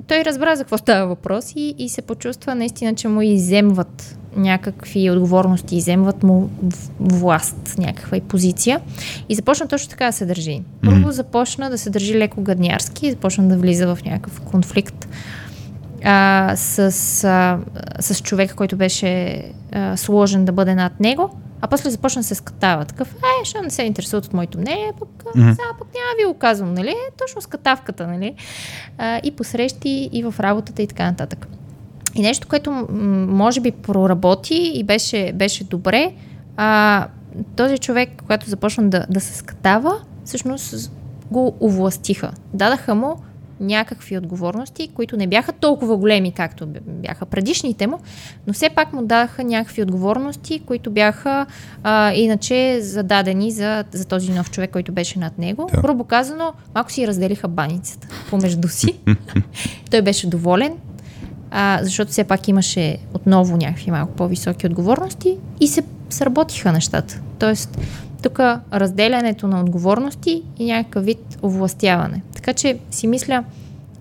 той 0.08 0.24
разбра 0.24 0.56
за 0.56 0.64
какво 0.64 0.78
става 0.78 1.06
въпрос 1.06 1.52
и, 1.56 1.74
и 1.78 1.88
се 1.88 2.02
почувства 2.02 2.54
наистина, 2.54 2.94
че 2.94 3.08
му 3.08 3.22
иземват 3.22 4.18
някакви 4.36 5.10
отговорности, 5.10 5.76
иземват 5.76 6.22
му 6.22 6.50
власт, 7.00 7.74
някаква 7.78 8.16
и 8.16 8.20
позиция. 8.20 8.80
И 9.28 9.34
започна 9.34 9.68
точно 9.68 9.90
така 9.90 10.06
да 10.06 10.12
се 10.12 10.26
държи. 10.26 10.62
Първо 10.84 11.12
започна 11.12 11.70
да 11.70 11.78
се 11.78 11.90
държи 11.90 12.18
леко 12.18 12.42
гаднярски, 12.42 13.10
започна 13.10 13.48
да 13.48 13.56
влиза 13.56 13.94
в 13.94 14.04
някакъв 14.04 14.40
конфликт 14.40 15.08
а, 16.04 16.52
с, 16.56 16.78
а, 17.24 17.58
с 18.00 18.22
човека, 18.22 18.54
който 18.54 18.76
беше 18.76 19.42
а, 19.72 19.96
сложен 19.96 20.44
да 20.44 20.52
бъде 20.52 20.74
над 20.74 21.00
него, 21.00 21.30
а 21.64 21.66
после 21.66 21.90
започна 21.90 22.20
да 22.20 22.28
се 22.28 22.34
скатава. 22.34 22.84
Такъв, 22.84 23.14
е, 23.14 23.44
що 23.44 23.62
не 23.62 23.70
се 23.70 23.82
интересуват 23.82 24.24
от 24.24 24.32
моето 24.32 24.58
мнение, 24.58 24.92
пък 24.98 25.08
сега 25.32 25.68
пък 25.78 25.88
няма 25.94 26.14
ви 26.18 26.24
го 26.26 26.34
казвам, 26.34 26.74
нали? 26.74 26.94
Точно 27.18 27.40
скатавката, 27.40 28.06
нали? 28.06 28.34
А, 28.98 29.20
и 29.22 29.30
посрещи, 29.30 30.10
и 30.12 30.22
в 30.22 30.34
работата, 30.40 30.82
и 30.82 30.86
така 30.86 31.04
нататък. 31.04 31.48
И 32.14 32.22
нещо, 32.22 32.48
което 32.48 32.70
м- 32.70 32.86
може 33.26 33.60
би 33.60 33.70
проработи 33.70 34.72
и 34.74 34.84
беше, 34.84 35.32
беше 35.32 35.64
добре, 35.64 36.12
а, 36.56 37.06
този 37.56 37.78
човек, 37.78 38.10
когато 38.18 38.50
започна 38.50 38.88
да, 38.88 39.06
да 39.10 39.20
се 39.20 39.34
скатава, 39.34 40.00
всъщност 40.24 40.92
го 41.30 41.56
овластиха. 41.60 42.32
Дадаха 42.52 42.94
му 42.94 43.16
някакви 43.60 44.18
отговорности, 44.18 44.88
които 44.94 45.16
не 45.16 45.26
бяха 45.26 45.52
толкова 45.52 45.96
големи, 45.96 46.32
както 46.32 46.66
бяха 46.86 47.26
предишните 47.26 47.86
му, 47.86 47.98
но 48.46 48.52
все 48.52 48.68
пак 48.68 48.92
му 48.92 49.02
дадаха 49.02 49.44
някакви 49.44 49.82
отговорности, 49.82 50.58
които 50.66 50.90
бяха 50.90 51.46
а, 51.82 52.12
иначе 52.12 52.78
зададени 52.82 53.50
за, 53.50 53.84
за 53.92 54.04
този 54.04 54.32
нов 54.32 54.50
човек, 54.50 54.70
който 54.70 54.92
беше 54.92 55.18
над 55.18 55.38
него. 55.38 55.68
Да. 55.74 55.80
Грубо 55.80 56.04
казано, 56.04 56.52
малко 56.74 56.92
си 56.92 57.06
разделиха 57.06 57.48
баницата 57.48 58.08
помежду 58.30 58.68
си. 58.68 58.98
Той 59.90 60.02
беше 60.02 60.26
доволен, 60.26 60.72
а, 61.50 61.78
защото 61.82 62.10
все 62.10 62.24
пак 62.24 62.48
имаше 62.48 62.98
отново 63.14 63.56
някакви 63.56 63.90
малко 63.90 64.12
по-високи 64.12 64.66
отговорности 64.66 65.38
и 65.60 65.68
се 65.68 65.82
сработиха 66.10 66.72
нещата. 66.72 67.20
Тоест, 67.38 67.78
тук 68.22 68.40
разделянето 68.72 69.48
на 69.48 69.60
отговорности 69.60 70.42
и 70.58 70.66
някакъв 70.66 71.04
вид 71.04 71.38
овластяване. 71.42 72.22
Така 72.44 72.54
че 72.54 72.78
си 72.90 73.06
мисля, 73.06 73.44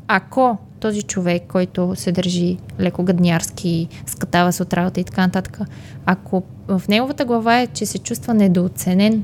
ако 0.08 0.58
този 0.80 1.02
човек, 1.02 1.44
който 1.48 1.94
се 1.96 2.12
държи 2.12 2.58
леко 2.80 3.04
гаднярски, 3.04 3.88
скатава 4.06 4.54
се 4.54 4.64
от 4.64 4.74
работа 4.74 5.00
и 5.00 5.04
така 5.04 5.22
нататък, 5.22 5.60
ако 6.06 6.44
в 6.68 6.82
неговата 6.90 7.26
глава 7.26 7.60
е, 7.60 7.68
че 7.68 7.86
се 7.86 7.98
чувства 7.98 8.34
недооценен, 8.34 9.24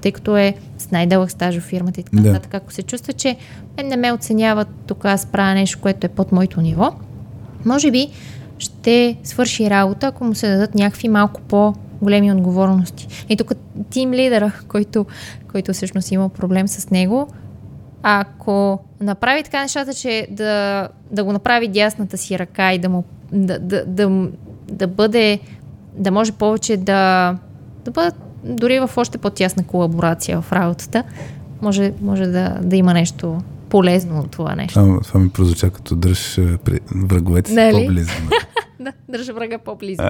тъй 0.00 0.12
като 0.12 0.36
е 0.36 0.54
с 0.78 0.90
най-дълъг 0.90 1.30
стаж 1.30 1.58
в 1.58 1.60
фирмата 1.60 2.00
и 2.00 2.04
така 2.04 2.16
Да. 2.16 2.28
нататък, 2.28 2.54
ако 2.54 2.72
се 2.72 2.82
чувства, 2.82 3.12
че 3.12 3.36
мен 3.76 3.88
не 3.88 3.96
ме 3.96 4.12
оценяват, 4.12 4.68
тук 4.86 5.04
аз 5.04 5.26
правя 5.26 5.54
нещо, 5.54 5.78
което 5.80 6.06
е 6.06 6.10
под 6.10 6.32
моето 6.32 6.60
ниво, 6.60 6.92
може 7.64 7.90
би 7.90 8.08
ще 8.58 9.16
свърши 9.24 9.70
работа, 9.70 10.06
ако 10.06 10.24
му 10.24 10.34
се 10.34 10.48
дадат 10.48 10.74
някакви 10.74 11.08
малко 11.08 11.40
по-големи 11.40 12.32
отговорности. 12.32 13.08
И 13.28 13.36
тук 13.36 13.52
тим 13.90 14.12
лидера, 14.12 14.52
който, 14.68 15.06
който 15.52 15.72
всъщност 15.72 16.12
има 16.12 16.28
проблем 16.28 16.68
с 16.68 16.90
него, 16.90 17.28
ако 18.02 18.80
направи 19.00 19.42
така 19.42 19.62
нещата, 19.62 19.94
че 19.94 20.26
да, 20.30 20.88
да 21.10 21.24
го 21.24 21.32
направи 21.32 21.68
дясната 21.68 22.18
си 22.18 22.38
ръка 22.38 22.72
и 22.72 22.78
да 22.78 22.88
му 22.88 23.04
да, 23.32 23.58
да, 23.58 23.84
да, 23.86 24.28
да 24.68 24.86
бъде, 24.86 25.38
да 25.96 26.10
може 26.10 26.32
повече 26.32 26.76
да, 26.76 27.36
да 27.84 27.90
бъдат 27.90 28.14
дори 28.44 28.80
в 28.80 28.90
още 28.96 29.18
по-тясна 29.18 29.64
колаборация 29.66 30.40
в 30.40 30.52
работата, 30.52 31.04
може, 31.62 31.92
може 32.02 32.26
да, 32.26 32.58
да 32.62 32.76
има 32.76 32.94
нещо 32.94 33.38
полезно 33.68 34.20
от 34.20 34.30
това 34.30 34.54
нещо. 34.54 34.80
Това, 34.80 35.00
това 35.00 35.20
ми 35.20 35.28
прозвуча 35.28 35.70
като 35.70 35.96
дръж 35.96 36.40
при 36.64 36.80
враговете 36.94 37.50
си 37.50 37.56
Нали? 37.56 37.86
по-близо. 37.86 38.10
Да, 38.80 38.92
държа 39.08 39.32
врага 39.32 39.58
по-близо. 39.58 40.02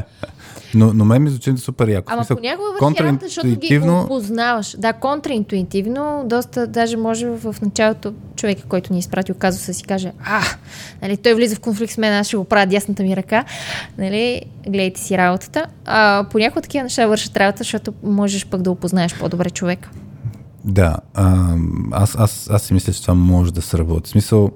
Но, 0.74 0.92
но 0.94 1.04
мен 1.04 1.22
ми 1.22 1.30
звучи 1.30 1.56
супер 1.56 1.88
яко. 1.88 2.12
Ама 2.12 2.22
смисъл, 2.22 2.36
понякога 2.36 2.68
върши 2.80 3.04
работа, 3.04 3.26
защото 3.26 3.46
ги 3.48 3.54
контраинтуитивно- 3.54 4.06
познаваш. 4.08 4.76
Да, 4.78 4.92
контраинтуитивно, 4.92 6.22
доста 6.26 6.66
даже 6.66 6.96
може 6.96 7.26
в 7.26 7.56
началото 7.62 8.14
човека, 8.36 8.62
който 8.68 8.92
ни 8.92 8.98
е 8.98 9.00
изпратил 9.00 9.34
казуса 9.34 9.74
си 9.74 9.82
каже, 9.84 10.12
а, 10.24 10.40
нали, 11.02 11.16
той 11.16 11.34
влиза 11.34 11.56
в 11.56 11.60
конфликт 11.60 11.92
с 11.92 11.98
мен, 11.98 12.12
аз 12.12 12.26
ще 12.26 12.36
го 12.36 12.44
правя 12.44 12.66
дясната 12.66 13.02
ми 13.02 13.16
ръка. 13.16 13.44
Нали, 13.98 14.42
гледайте 14.68 15.00
си 15.00 15.18
работата. 15.18 15.66
А, 15.84 16.26
понякога 16.30 16.62
такива 16.62 16.82
неща 16.84 17.06
вършат 17.06 17.36
работа, 17.36 17.58
защото 17.58 17.92
можеш 18.02 18.46
пък 18.46 18.62
да 18.62 18.70
опознаеш 18.70 19.14
по-добре 19.18 19.50
човека. 19.50 19.90
Да, 20.64 20.96
а, 21.14 21.54
аз, 21.92 22.16
аз, 22.18 22.50
аз 22.50 22.62
си 22.62 22.74
мисля, 22.74 22.92
че 22.92 23.02
това 23.02 23.14
може 23.14 23.52
да 23.54 23.62
се 23.62 23.78
работи. 23.78 24.08
В 24.08 24.10
смисъл, 24.10 24.50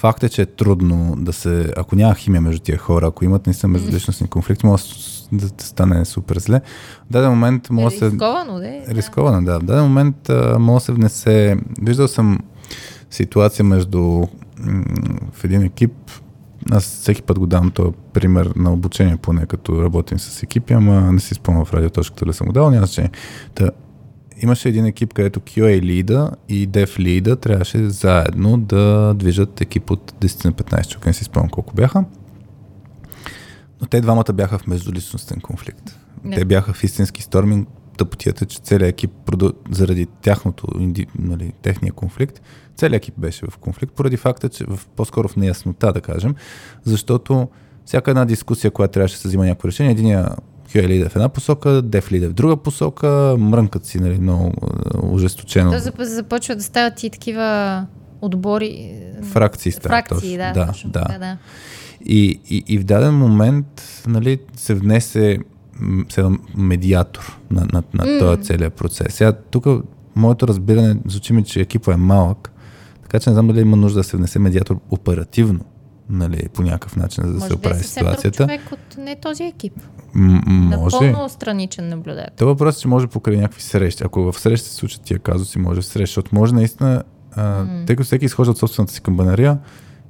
факт 0.00 0.22
е, 0.22 0.28
че 0.28 0.42
е 0.42 0.46
трудно 0.46 1.14
да 1.18 1.32
се... 1.32 1.72
Ако 1.76 1.96
няма 1.96 2.14
химия 2.14 2.40
между 2.40 2.60
тия 2.60 2.78
хора, 2.78 3.06
ако 3.06 3.24
имат 3.24 3.46
наистина 3.46 3.72
междуличностни 3.72 4.28
конфликти, 4.28 4.66
може 4.66 4.84
да 5.32 5.48
стане 5.58 6.04
супер 6.04 6.38
зле. 6.38 6.60
В 7.08 7.12
даден 7.12 7.30
момент 7.30 7.70
може 7.70 7.94
да 7.94 7.98
се... 7.98 8.10
Рисковано, 8.10 8.58
да. 8.58 8.94
Рисковано, 8.94 9.44
да. 9.44 9.58
В 9.58 9.62
даден 9.62 9.82
момент 9.82 10.30
може 10.58 10.76
да 10.76 10.80
се 10.80 10.92
внесе... 10.92 11.56
Виждал 11.82 12.08
съм 12.08 12.38
ситуация 13.10 13.64
между 13.64 14.00
в 15.32 15.44
един 15.44 15.62
екип, 15.62 15.92
аз 16.70 16.84
всеки 16.84 17.22
път 17.22 17.38
го 17.38 17.46
давам 17.46 17.70
този 17.70 17.92
пример 18.12 18.52
на 18.56 18.72
обучение, 18.72 19.16
поне 19.16 19.46
като 19.46 19.82
работим 19.82 20.18
с 20.18 20.42
екипи, 20.42 20.72
ама 20.72 21.12
не 21.12 21.20
си 21.20 21.34
спомням 21.34 21.64
в 21.64 21.74
радиоточката 21.74 22.26
ли 22.26 22.32
съм 22.32 22.46
го 22.46 22.52
дал, 22.52 22.70
няма 22.70 22.86
значение. 22.86 23.10
Та, 23.54 23.70
имаше 24.42 24.68
един 24.68 24.84
екип, 24.84 25.12
където 25.12 25.40
QA 25.40 25.82
лида 25.82 26.30
и 26.48 26.68
Dev 26.68 26.98
лида 26.98 27.36
трябваше 27.36 27.88
заедно 27.88 28.58
да 28.58 29.14
движат 29.14 29.60
екип 29.60 29.90
от 29.90 30.12
10 30.12 30.44
на 30.44 30.52
15 30.52 30.88
човека, 30.88 31.08
не 31.08 31.12
си 31.12 31.24
спомням 31.24 31.50
колко 31.50 31.74
бяха. 31.74 32.04
Но 33.80 33.86
те 33.86 34.00
двамата 34.00 34.32
бяха 34.34 34.58
в 34.58 34.66
междуличностен 34.66 35.40
конфликт. 35.40 35.98
Да. 36.24 36.36
Те 36.36 36.44
бяха 36.44 36.72
в 36.72 36.84
истински 36.84 37.22
сторминг. 37.22 37.68
Тъпотията, 37.98 38.46
че 38.46 38.58
целият 38.58 38.92
екип, 38.92 39.10
заради 39.70 40.06
тяхното, 40.06 40.66
нали, 41.18 41.52
техния 41.62 41.92
конфликт, 41.92 42.40
целият 42.76 43.02
екип 43.02 43.14
беше 43.18 43.46
в 43.50 43.58
конфликт, 43.58 43.92
поради 43.92 44.16
факта, 44.16 44.48
че 44.48 44.64
в, 44.64 44.80
по-скоро 44.96 45.28
в 45.28 45.36
неяснота, 45.36 45.92
да 45.92 46.00
кажем, 46.00 46.34
защото 46.84 47.48
всяка 47.84 48.10
една 48.10 48.24
дискусия, 48.24 48.70
която 48.70 48.92
трябваше 48.92 49.14
да 49.14 49.20
се 49.20 49.28
взима 49.28 49.44
някакво 49.46 49.68
решение, 49.68 49.92
единия 49.92 50.28
QA 50.70 50.88
лиде 50.88 51.08
в 51.08 51.16
една 51.16 51.28
посока, 51.28 51.82
дев 51.82 52.12
лиде 52.12 52.28
в 52.28 52.32
друга 52.32 52.56
посока, 52.56 53.36
мрънкат 53.38 53.86
си 53.86 54.00
нали, 54.00 54.18
много 54.18 54.46
е, 54.46 54.50
ожесточено. 55.02 55.70
То 55.70 56.04
започва 56.04 56.56
да 56.56 56.62
стават 56.62 57.02
и 57.02 57.10
такива 57.10 57.86
отбори. 58.20 58.94
Фракции 59.22 59.72
стават. 59.72 60.08
Фракции, 60.08 60.36
да. 60.36 60.52
да, 60.52 60.66
точно, 60.66 60.90
да. 60.90 61.38
И, 62.04 62.40
и, 62.50 62.64
и 62.68 62.78
в 62.78 62.84
даден 62.84 63.14
момент 63.14 63.82
нали, 64.06 64.38
се 64.56 64.74
внесе 64.74 65.38
седам, 66.08 66.40
медиатор 66.56 67.38
на, 67.50 67.60
на, 67.60 67.82
на 67.94 68.04
mm. 68.04 68.18
този 68.18 68.42
целият 68.42 68.74
процес. 68.74 69.14
Сега 69.14 69.32
тук 69.32 69.66
моето 70.16 70.48
разбиране 70.48 70.96
звучи 71.06 71.32
ми, 71.32 71.44
че 71.44 71.60
екипа 71.60 71.92
е 71.92 71.96
малък, 71.96 72.52
така 73.02 73.18
че 73.18 73.30
не 73.30 73.34
знам 73.34 73.46
дали 73.46 73.60
има 73.60 73.76
нужда 73.76 74.00
да 74.00 74.04
се 74.04 74.16
внесе 74.16 74.38
медиатор 74.38 74.80
оперативно, 74.90 75.60
нали, 76.10 76.48
по 76.54 76.62
някакъв 76.62 76.96
начин, 76.96 77.24
за 77.24 77.32
да 77.32 77.38
може 77.38 77.48
се 77.48 77.54
оправи 77.54 77.74
да 77.74 77.80
е 77.80 77.84
ситуацията. 77.84 78.44
човек 78.44 78.72
от 78.72 78.96
не 78.98 79.16
този 79.16 79.44
екип. 79.44 79.72
М- 80.14 80.42
може. 80.46 80.96
Напълно 81.00 81.28
страничен 81.28 81.88
наблюдател. 81.88 82.36
Това 82.36 82.52
въпрос 82.52 82.76
е, 82.76 82.80
че 82.80 82.88
може 82.88 83.06
покрай 83.06 83.36
някакви 83.36 83.62
срещи. 83.62 84.04
Ако 84.04 84.32
в 84.32 84.40
срещи 84.40 84.68
се 84.68 84.74
случат 84.74 85.02
тия 85.02 85.18
казуси, 85.18 85.58
може 85.58 85.80
в 85.80 85.84
срещи, 85.84 86.10
защото 86.10 86.34
може 86.34 86.54
наистина, 86.54 87.02
а, 87.32 87.42
mm. 87.42 87.86
тъй 87.86 87.96
като 87.96 88.06
всеки 88.06 88.24
изхожда 88.24 88.50
от 88.50 88.58
собствената 88.58 88.92
си 88.92 89.00
камбанария 89.00 89.58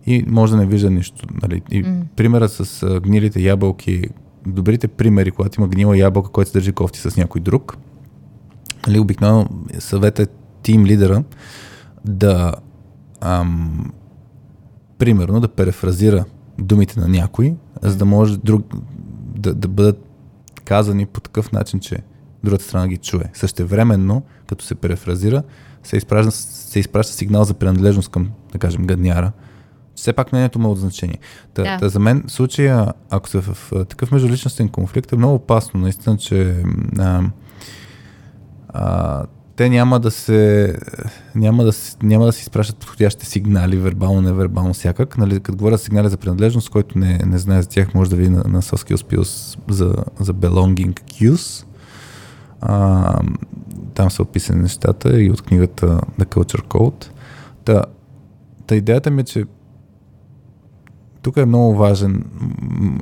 и 0.07 0.25
може 0.29 0.53
да 0.53 0.59
не 0.59 0.67
вижда 0.67 0.91
нищо. 0.91 1.27
Нали. 1.43 1.63
И 1.71 1.85
mm. 1.85 2.03
примера 2.17 2.49
с 2.49 2.83
а, 2.83 3.01
гнилите 3.01 3.41
ябълки, 3.41 4.03
добрите 4.47 4.89
примери, 4.89 5.31
когато 5.31 5.61
има 5.61 5.69
гнила 5.69 5.99
ябълка, 5.99 6.31
който 6.31 6.51
се 6.51 6.59
държи 6.59 6.73
кофти 6.73 6.99
с 6.99 7.17
някой 7.17 7.41
друг, 7.41 7.77
нали, 8.87 8.99
обикновено 8.99 9.49
съвета 9.79 10.23
е 10.23 10.27
тим 10.63 10.87
лидера 10.87 11.25
да 12.05 12.55
ам, 13.21 13.93
примерно 15.01 15.41
да 15.41 15.49
перефразира 15.49 16.25
думите 16.59 17.01
на 17.01 17.09
някой, 17.09 17.55
за 17.83 17.97
да 17.97 18.05
може 18.05 18.39
друг, 18.39 18.67
да, 19.37 19.55
да 19.55 19.69
бъдат 19.69 20.07
казани 20.65 21.07
по 21.07 21.21
такъв 21.21 21.53
начин, 21.53 21.81
че 21.81 21.99
другата 22.45 22.65
страна 22.65 22.89
ги 22.89 22.97
чуе. 22.97 23.25
Същевременно, 23.33 24.23
като 24.47 24.65
се 24.65 24.75
перефразира, 24.75 25.43
се 25.83 25.97
изпраща, 25.97 26.31
се 26.33 26.81
изпраща 26.81 27.13
сигнал 27.13 27.45
за 27.45 27.55
принадлежност 27.55 28.09
към, 28.09 28.31
да 28.53 28.59
кажем, 28.59 28.87
гадняра. 28.87 29.33
Все 29.95 30.13
пак 30.13 30.33
мнението 30.33 30.59
му 30.59 30.69
е 30.69 30.73
от 30.73 30.79
значение. 30.79 31.19
Та, 31.55 31.63
Да. 31.63 31.79
та 31.79 31.89
за 31.89 31.99
мен 31.99 32.25
случая, 32.27 32.93
ако 33.11 33.29
се 33.29 33.39
в, 33.39 33.55
в 33.55 33.85
такъв 33.85 34.13
междуличностен 34.13 34.69
конфликт, 34.69 35.13
е 35.13 35.17
много 35.17 35.35
опасно, 35.35 35.81
наистина, 35.81 36.17
че 36.17 36.65
а, 36.99 37.23
а, 38.69 39.25
те 39.61 39.69
няма 39.69 40.01
да 40.01 40.11
се 40.11 40.75
няма 41.35 41.65
да, 41.65 41.73
се- 41.73 41.97
няма 42.03 42.27
да 42.27 42.33
си 42.33 42.43
изпращат 42.43 42.77
подходящите 42.77 43.27
сигнали, 43.27 43.77
вербално, 43.77 44.21
невербално, 44.21 44.75
всякак. 44.75 45.19
Нали, 45.19 45.41
като 45.41 45.59
говоря 45.59 45.79
сигнали 45.79 46.09
за 46.09 46.17
принадлежност, 46.17 46.71
който 46.71 46.99
не, 46.99 47.21
не 47.27 47.39
знае 47.39 47.63
за 47.63 47.69
тях, 47.69 47.95
може 47.95 48.11
да 48.11 48.17
види 48.17 48.29
на, 48.31 48.45
на 48.49 48.63
Soft 48.63 48.95
Skills 48.95 49.17
Pills 49.17 49.59
за, 49.71 49.95
за 50.21 50.35
belonging 50.35 51.01
cues. 51.01 51.67
А, 52.61 53.19
там 53.95 54.11
са 54.11 54.23
описани 54.23 54.63
нещата 54.63 55.23
и 55.23 55.31
от 55.31 55.43
книгата 55.43 56.01
The 56.21 56.25
Culture 56.25 56.63
Code. 56.63 57.07
Та, 57.65 57.85
та 58.67 58.77
идеята 58.77 59.11
ми 59.11 59.21
е, 59.21 59.25
че 59.25 59.45
тук 61.23 61.37
е 61.37 61.45
много 61.45 61.75
важен 61.75 62.25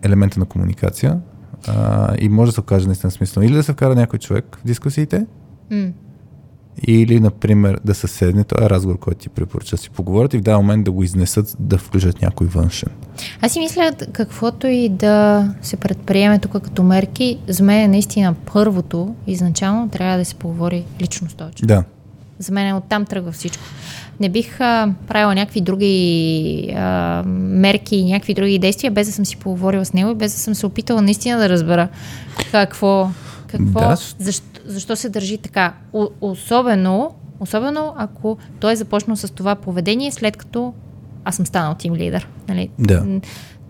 елемент 0.02 0.36
на 0.36 0.44
комуникация 0.44 1.20
а, 1.68 2.14
и 2.18 2.28
може 2.28 2.48
да 2.48 2.54
се 2.54 2.60
окаже 2.60 2.86
наистина 2.86 3.10
смислено. 3.10 3.46
Или 3.46 3.54
да 3.54 3.62
се 3.62 3.72
вкара 3.72 3.94
някой 3.94 4.18
човек 4.18 4.58
в 4.62 4.66
дискусиите, 4.66 5.26
М. 5.70 5.92
или, 6.86 7.20
например, 7.20 7.80
да 7.84 7.94
се 7.94 8.08
седне, 8.08 8.44
този 8.44 8.64
е 8.64 8.70
разговор, 8.70 8.98
който 8.98 9.20
ти 9.20 9.28
препоръча 9.28 9.76
да 9.76 9.82
си 9.82 9.90
поговорят 9.90 10.34
и 10.34 10.38
в 10.38 10.42
даден 10.42 10.60
момент 10.60 10.84
да 10.84 10.90
го 10.90 11.02
изнесат, 11.02 11.56
да 11.58 11.78
включат 11.78 12.22
някой 12.22 12.46
външен. 12.46 12.88
Аз 13.40 13.52
си 13.52 13.60
мисля, 13.60 13.92
каквото 14.12 14.66
и 14.66 14.88
да 14.88 15.48
се 15.62 15.76
предприеме 15.76 16.38
тук 16.38 16.52
като 16.52 16.82
мерки, 16.82 17.38
за 17.48 17.64
мен 17.64 17.80
е 17.80 17.88
наистина 17.88 18.34
първото, 18.52 19.14
изначално 19.26 19.88
трябва 19.88 20.18
да 20.18 20.24
се 20.24 20.34
поговори 20.34 20.84
лично 21.00 21.28
с 21.30 21.34
човек. 21.34 21.52
Да. 21.62 21.84
За 22.38 22.52
мен 22.52 22.76
оттам 22.76 23.04
тръгва 23.04 23.32
всичко. 23.32 23.64
Не 24.20 24.28
бих 24.28 24.60
а, 24.60 24.94
правила 25.08 25.34
някакви 25.34 25.60
други 25.60 26.74
а, 26.76 27.22
мерки 27.26 27.96
и 27.96 28.12
някакви 28.12 28.34
други 28.34 28.58
действия, 28.58 28.90
без 28.90 29.06
да 29.06 29.12
съм 29.12 29.26
си 29.26 29.36
поговорила 29.36 29.84
с 29.84 29.92
него 29.92 30.10
и 30.10 30.14
без 30.14 30.32
да 30.32 30.38
съм 30.38 30.54
се 30.54 30.66
опитала 30.66 31.02
наистина 31.02 31.38
да 31.38 31.48
разбера 31.48 31.88
какво, 32.52 33.10
какво 33.48 33.80
Да. 33.80 33.96
защо, 34.18 34.60
защо 34.64 34.96
се 34.96 35.08
държи 35.08 35.38
така. 35.38 35.74
О, 35.92 36.08
особено, 36.20 37.14
особено 37.40 37.94
ако 37.96 38.38
той 38.60 38.72
е 38.72 38.76
започнал 38.76 39.16
с 39.16 39.34
това 39.34 39.54
поведение, 39.54 40.12
след 40.12 40.36
като 40.36 40.74
аз 41.24 41.36
съм 41.36 41.46
станал 41.46 41.74
тим 41.74 41.94
лидер. 41.96 42.28
Нали? 42.48 42.70
Да. 42.78 43.06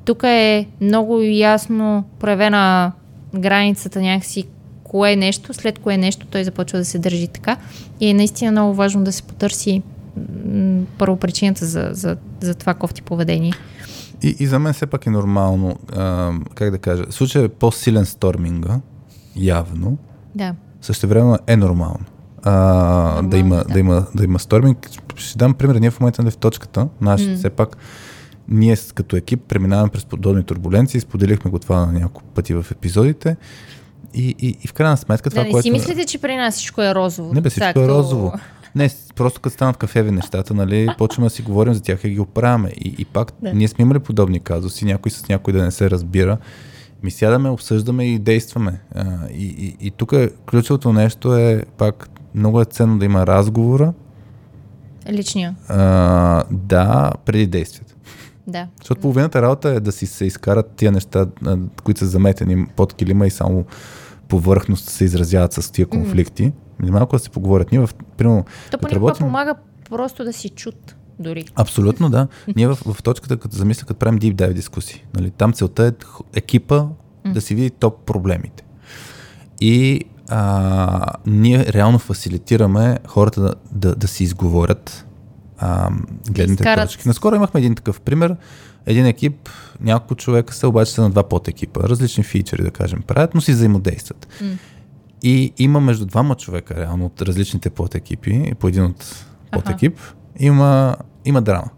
Тук 0.05 0.23
е 0.23 0.67
много 0.81 1.21
ясно 1.23 2.05
проявена 2.21 2.93
границата 3.35 4.01
някакси 4.01 4.45
кое 4.85 5.13
е 5.13 5.17
нещо, 5.17 5.55
след 5.55 5.79
кое 5.79 5.97
нещо 5.97 6.27
той 6.27 6.45
започва 6.45 6.79
да 6.79 6.85
се 6.85 6.99
държи 6.99 7.29
така. 7.29 7.57
И 8.01 8.09
е 8.09 8.15
наистина 8.15 8.51
много 8.51 8.75
важно 8.75 9.05
да 9.05 9.13
се 9.13 9.23
потърси 9.23 9.83
м, 10.47 10.83
първо 10.99 11.17
причината 11.17 11.67
за, 11.67 11.89
за, 11.93 12.17
за 12.41 12.55
това 12.55 12.75
кофти 12.75 13.03
поведение. 13.03 13.53
И, 14.23 14.37
и 14.39 14.47
за 14.47 14.59
мен 14.59 14.73
все 14.73 14.87
пак 14.87 15.07
е 15.07 15.11
нормално, 15.11 15.77
а, 15.97 16.33
как 16.55 16.71
да 16.71 16.79
кажа, 16.79 17.05
случай 17.11 17.45
е 17.45 17.49
по-силен 17.49 18.07
сторминга, 18.07 18.81
явно, 19.39 19.99
Да. 20.35 20.55
също 20.81 21.09
време 21.09 21.37
е 21.47 21.57
нормално. 21.57 22.05
А, 22.43 22.51
Нормално, 22.53 23.29
да, 23.29 23.37
има, 23.39 23.57
да. 23.57 23.65
да. 23.65 23.81
има, 23.81 24.07
да 24.15 24.25
има 24.25 24.39
сторминг. 24.39 24.89
Ще 25.17 25.39
дам 25.39 25.55
пример, 25.55 25.75
ние 25.75 25.91
в 25.91 26.01
момента 26.01 26.23
нали, 26.23 26.31
в 26.31 26.37
точката, 26.37 26.89
нашите, 27.01 27.31
М. 27.31 27.37
все 27.37 27.51
пак, 27.51 27.77
ние 28.49 28.77
като 28.95 29.17
екип 29.17 29.41
преминаваме 29.41 29.91
през 29.91 30.05
подобни 30.05 30.45
турбуленции, 30.45 31.01
споделихме 31.01 31.51
го 31.51 31.59
това 31.59 31.87
на 31.87 31.93
няколко 31.93 32.23
пъти 32.25 32.55
в 32.55 32.67
епизодите 32.73 33.37
и, 34.15 34.35
и, 34.39 34.59
и 34.65 34.69
в 34.69 34.73
крайна 34.73 34.97
сметка 34.97 35.31
това, 35.31 35.43
да 35.43 35.47
не 35.47 35.51
което... 35.51 35.63
си 35.63 35.71
мислите, 35.71 36.05
че 36.05 36.19
при 36.19 36.37
нас 36.37 36.55
всичко 36.55 36.83
е 36.83 36.95
розово. 36.95 37.35
Не 37.35 37.41
бе, 37.41 37.51
всичко 37.51 37.69
е 37.69 37.73
като- 37.73 37.89
розово. 37.89 38.33
Не, 38.75 38.91
просто 39.17 39.41
като 39.41 39.55
станат 39.55 39.77
кафеви 39.77 40.11
нещата, 40.11 40.55
нали, 40.55 40.89
почваме 40.99 41.27
да 41.27 41.31
си 41.31 41.43
говорим 41.43 41.75
за 41.75 41.83
тях 41.83 42.05
и 42.05 42.11
ги 42.11 42.21
оправяме. 42.21 42.69
И, 42.71 42.95
и 42.99 43.05
пак, 43.05 43.33
да. 43.43 43.55
ние 43.55 43.69
сме 43.69 43.83
имали 43.83 43.99
подобни 43.99 44.41
казуси, 44.41 44.85
някой 44.85 45.11
с 45.11 45.29
някой 45.29 45.53
да 45.53 45.63
не 45.65 45.71
се 45.71 45.91
разбира. 45.91 46.39
Ми 47.03 47.11
сядаме, 47.11 47.51
обсъждаме 47.51 48.05
и 48.05 48.19
действаме. 48.19 48.81
А, 48.95 49.05
и, 49.29 49.45
и, 49.47 49.87
и 49.87 49.91
тук 49.91 50.13
ключовото 50.51 50.93
нещо 50.93 51.37
е 51.37 51.65
пак 51.79 52.11
много 52.35 52.61
е 52.61 52.65
ценно 52.65 52.99
да 52.99 53.05
има 53.05 53.27
разговора, 53.27 53.93
Личния. 55.11 55.57
а, 55.69 56.45
да, 56.51 57.13
преди 57.25 57.47
действията. 57.47 57.95
Да. 58.47 58.67
Защото 58.81 59.01
половината 59.01 59.43
работа 59.43 59.69
е 59.69 59.81
да 59.81 59.93
си 59.93 60.07
се 60.07 60.25
изкарат 60.25 60.71
тия 60.77 60.93
неща, 60.93 61.27
които 61.85 62.01
са 62.01 62.07
заметени 62.07 62.67
под 62.77 62.95
килима 62.95 63.27
и 63.27 63.31
само 63.31 63.65
повърхност 64.29 64.89
се 64.89 65.05
изразяват 65.05 65.53
с 65.53 65.73
тия 65.73 65.87
конфликти. 65.87 66.53
Mm. 66.83 66.91
Малко 66.91 67.17
да 67.17 67.21
се 67.21 67.31
поговорят. 67.31 67.73
Ние 67.73 67.81
в, 67.81 67.91
примерно, 68.17 68.45
То 68.71 68.79
понякога 68.79 68.95
работим- 69.11 69.27
помага 69.27 69.55
просто 69.91 70.25
да 70.25 70.33
си 70.33 70.49
чут 70.49 70.95
дори. 71.19 71.45
Абсолютно, 71.55 72.11
да. 72.11 72.29
Ние 72.57 72.69
в, 72.69 72.79
в 72.93 73.03
точката, 73.03 73.37
като 73.37 73.57
замисля, 73.57 73.87
като 73.87 73.99
правим 73.99 74.19
deep 74.21 74.35
dive 74.35 74.53
дискусии, 74.53 75.05
нали, 75.15 75.31
там 75.31 75.53
целта 75.53 75.87
е 75.87 75.93
екипа 76.35 76.85
да 77.27 77.41
си 77.41 77.55
види 77.55 77.71
топ 77.71 78.07
проблемите. 78.07 78.65
И 79.61 80.01
а, 80.29 81.07
ние 81.27 81.65
реално 81.65 81.99
фасилитираме 81.99 82.99
хората 83.07 83.41
да, 83.41 83.55
да, 83.73 83.95
да 83.95 84.09
си 84.09 84.25
изговорят 84.25 85.07
а, 85.59 85.91
гледните 86.31 86.63
изкарат. 86.63 86.89
точки. 86.89 87.09
Наскоро 87.09 87.37
имахме 87.37 87.61
един 87.61 87.75
такъв 87.75 88.01
пример. 88.01 88.37
Един 88.87 89.07
екип, 89.07 89.49
няколко 89.81 90.15
човека 90.15 90.55
са, 90.55 90.69
обаче 90.69 90.93
са 90.93 91.03
на 91.03 91.11
два 91.11 91.29
подекипа. 91.29 91.81
Различни 91.81 92.25
фичери, 92.25 92.63
да 92.63 92.71
кажем, 92.71 93.03
правят, 93.03 93.35
но 93.35 93.41
си 93.41 93.53
взаимодействат. 93.53 94.29
М. 94.41 94.49
И 95.23 95.53
има 95.59 95.81
между 95.81 96.07
двама 96.07 96.35
човека, 96.35 96.75
реално, 96.77 97.07
от 97.07 97.23
различните 97.23 97.71
подекипи, 97.71 98.53
по 98.59 98.69
един 98.69 98.85
от 98.85 99.25
подекип, 99.53 99.99
има, 100.39 100.97
има 101.25 101.43
драма. 101.43 101.69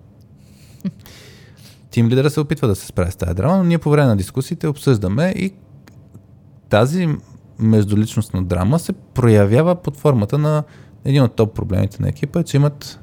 Тим 1.90 2.08
лидера 2.08 2.30
се 2.30 2.40
опитва 2.40 2.68
да 2.68 2.74
се 2.74 2.86
справи 2.86 3.10
с 3.10 3.16
тази 3.16 3.34
драма, 3.34 3.56
но 3.56 3.64
ние 3.64 3.78
по 3.78 3.90
време 3.90 4.06
на 4.08 4.16
дискусиите 4.16 4.68
обсъждаме 4.68 5.34
и 5.36 5.52
тази 6.68 7.08
междуличностна 7.58 8.44
драма 8.44 8.78
се 8.78 8.92
проявява 8.92 9.74
под 9.74 9.96
формата 9.96 10.38
на 10.38 10.62
един 11.04 11.22
от 11.22 11.34
топ 11.34 11.54
проблемите 11.54 12.02
на 12.02 12.08
екипа, 12.08 12.40
е, 12.40 12.44
че 12.44 12.56
имат 12.56 13.00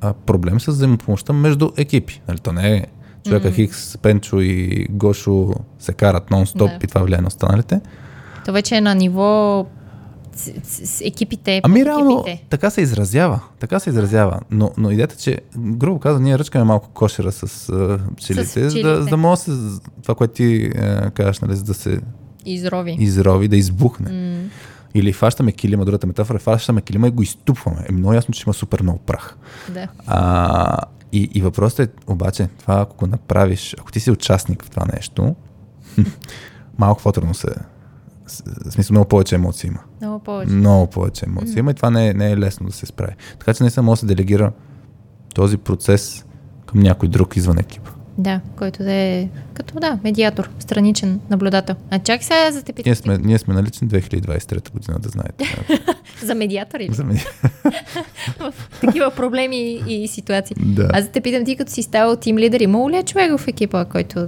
а, 0.00 0.12
проблем 0.12 0.60
с 0.60 0.66
взаимопомощта 0.66 1.32
между 1.32 1.70
екипи. 1.76 2.22
Нали, 2.28 2.38
то 2.38 2.52
не 2.52 2.76
е 2.76 2.86
човека 3.26 3.48
Мгм. 3.48 3.54
Хикс, 3.54 3.98
Пенчо 3.98 4.40
и 4.40 4.86
Гошо 4.90 5.54
се 5.78 5.92
карат 5.92 6.30
нон-стоп 6.30 6.78
Да. 6.78 6.78
и 6.84 6.86
това 6.86 7.02
влияе 7.02 7.20
на 7.20 7.26
останалите. 7.26 7.80
То 8.44 8.52
вече 8.52 8.76
е 8.76 8.80
на 8.80 8.94
ниво 8.94 9.66
екипите. 11.02 11.60
Ами 11.64 11.84
реално 11.84 12.20
екипите. 12.20 12.44
така 12.50 12.70
се 12.70 12.80
изразява. 12.80 13.40
Така 13.60 13.78
се 13.78 13.90
изразява. 13.90 14.40
Но, 14.50 14.70
но 14.78 14.90
идеята, 14.90 15.16
че, 15.16 15.38
грубо 15.58 15.98
казвам, 16.00 16.22
ние 16.22 16.38
ръчкаме 16.38 16.64
малко 16.64 16.88
кошера 16.88 17.32
с 17.32 17.68
а, 17.68 17.98
пчелите, 18.16 18.70
за 18.70 18.80
да, 18.80 19.02
за 19.02 19.08
да 19.08 19.16
може 19.16 19.40
се, 19.40 19.50
това, 20.02 20.14
което 20.14 20.34
ти 20.34 20.70
а, 20.78 21.10
кажеш, 21.10 21.40
нали, 21.40 21.56
за 21.56 21.64
да 21.64 21.74
се 21.74 22.00
Изрови. 22.46 22.96
изрови, 23.00 23.48
да 23.48 23.56
избухне. 23.56 24.10
М, 24.12 24.48
Или 24.94 25.12
фащаме 25.12 25.52
килима, 25.52 25.84
другата 25.84 26.06
метафора, 26.06 26.36
е 26.36 26.40
фащаме 26.40 26.80
килима 26.80 27.08
и 27.08 27.10
го 27.10 27.22
изтупваме. 27.22 27.86
Е 27.88 27.92
много 27.92 28.12
ясно, 28.14 28.34
че 28.34 28.44
има 28.46 28.54
супер 28.54 28.82
много 28.82 28.98
прах. 28.98 29.36
да. 29.74 29.88
А, 30.06 30.78
и, 31.12 31.30
и 31.34 31.42
въпросът 31.42 31.78
е, 31.90 32.12
обаче, 32.12 32.48
това 32.58 32.80
ако 32.80 32.96
го 32.96 33.06
направиш, 33.06 33.74
ако 33.78 33.92
ти 33.92 34.00
си 34.00 34.10
участник 34.10 34.64
в 34.64 34.70
това 34.70 34.86
нещо, 34.94 35.34
малко 36.78 37.02
по-трудно 37.02 37.34
се 37.34 37.48
В 38.66 38.72
смисъл, 38.72 38.94
много 38.94 39.08
повече 39.08 39.34
емоции 39.34 39.68
има. 39.68 39.80
Много 40.00 40.24
повече. 40.24 40.52
Много 40.52 40.86
повече 40.86 41.24
емоции 41.26 41.54
mm. 41.54 41.58
има 41.58 41.70
и 41.70 41.74
това 41.74 41.90
не 41.90 42.08
е, 42.08 42.14
не 42.14 42.30
е 42.30 42.36
лесно 42.36 42.66
да 42.66 42.72
се 42.72 42.86
справи. 42.86 43.12
Така 43.38 43.54
че 43.54 43.64
не 43.64 43.70
само 43.70 43.90
да 43.90 43.96
се 43.96 44.06
делегира 44.06 44.52
този 45.34 45.56
процес 45.56 46.24
към 46.66 46.80
някой 46.80 47.08
друг 47.08 47.36
извън 47.36 47.58
екипа. 47.58 47.90
Да, 48.18 48.40
който 48.58 48.82
да 48.82 48.92
е 48.92 49.28
като 49.54 49.80
да, 49.80 49.98
медиатор, 50.04 50.50
страничен 50.58 51.20
наблюдател. 51.30 51.74
А 51.90 51.98
чак 51.98 52.24
сега 52.24 52.50
за 52.50 52.62
те 52.62 52.72
Ние 52.86 52.94
сме, 52.94 53.18
ние 53.18 53.38
сме 53.38 53.54
налични 53.54 53.88
2023 53.88 54.72
година, 54.72 54.98
да 54.98 55.08
знаете. 55.08 55.44
за 56.22 56.34
медиатори? 56.34 56.88
За 56.92 57.04
медиатори. 57.04 57.40
в 58.38 58.54
такива 58.80 59.10
проблеми 59.10 59.82
и 59.86 60.08
ситуации. 60.08 60.56
Да. 60.60 60.88
Аз 60.92 61.04
да 61.04 61.10
те 61.10 61.20
питам, 61.20 61.44
ти 61.44 61.56
като 61.56 61.72
си 61.72 61.82
ставал 61.82 62.16
тим 62.16 62.38
лидер, 62.38 62.60
има 62.60 62.90
ли 62.90 62.96
е 62.96 63.02
човек 63.02 63.38
в 63.38 63.48
екипа, 63.48 63.84
който 63.84 64.26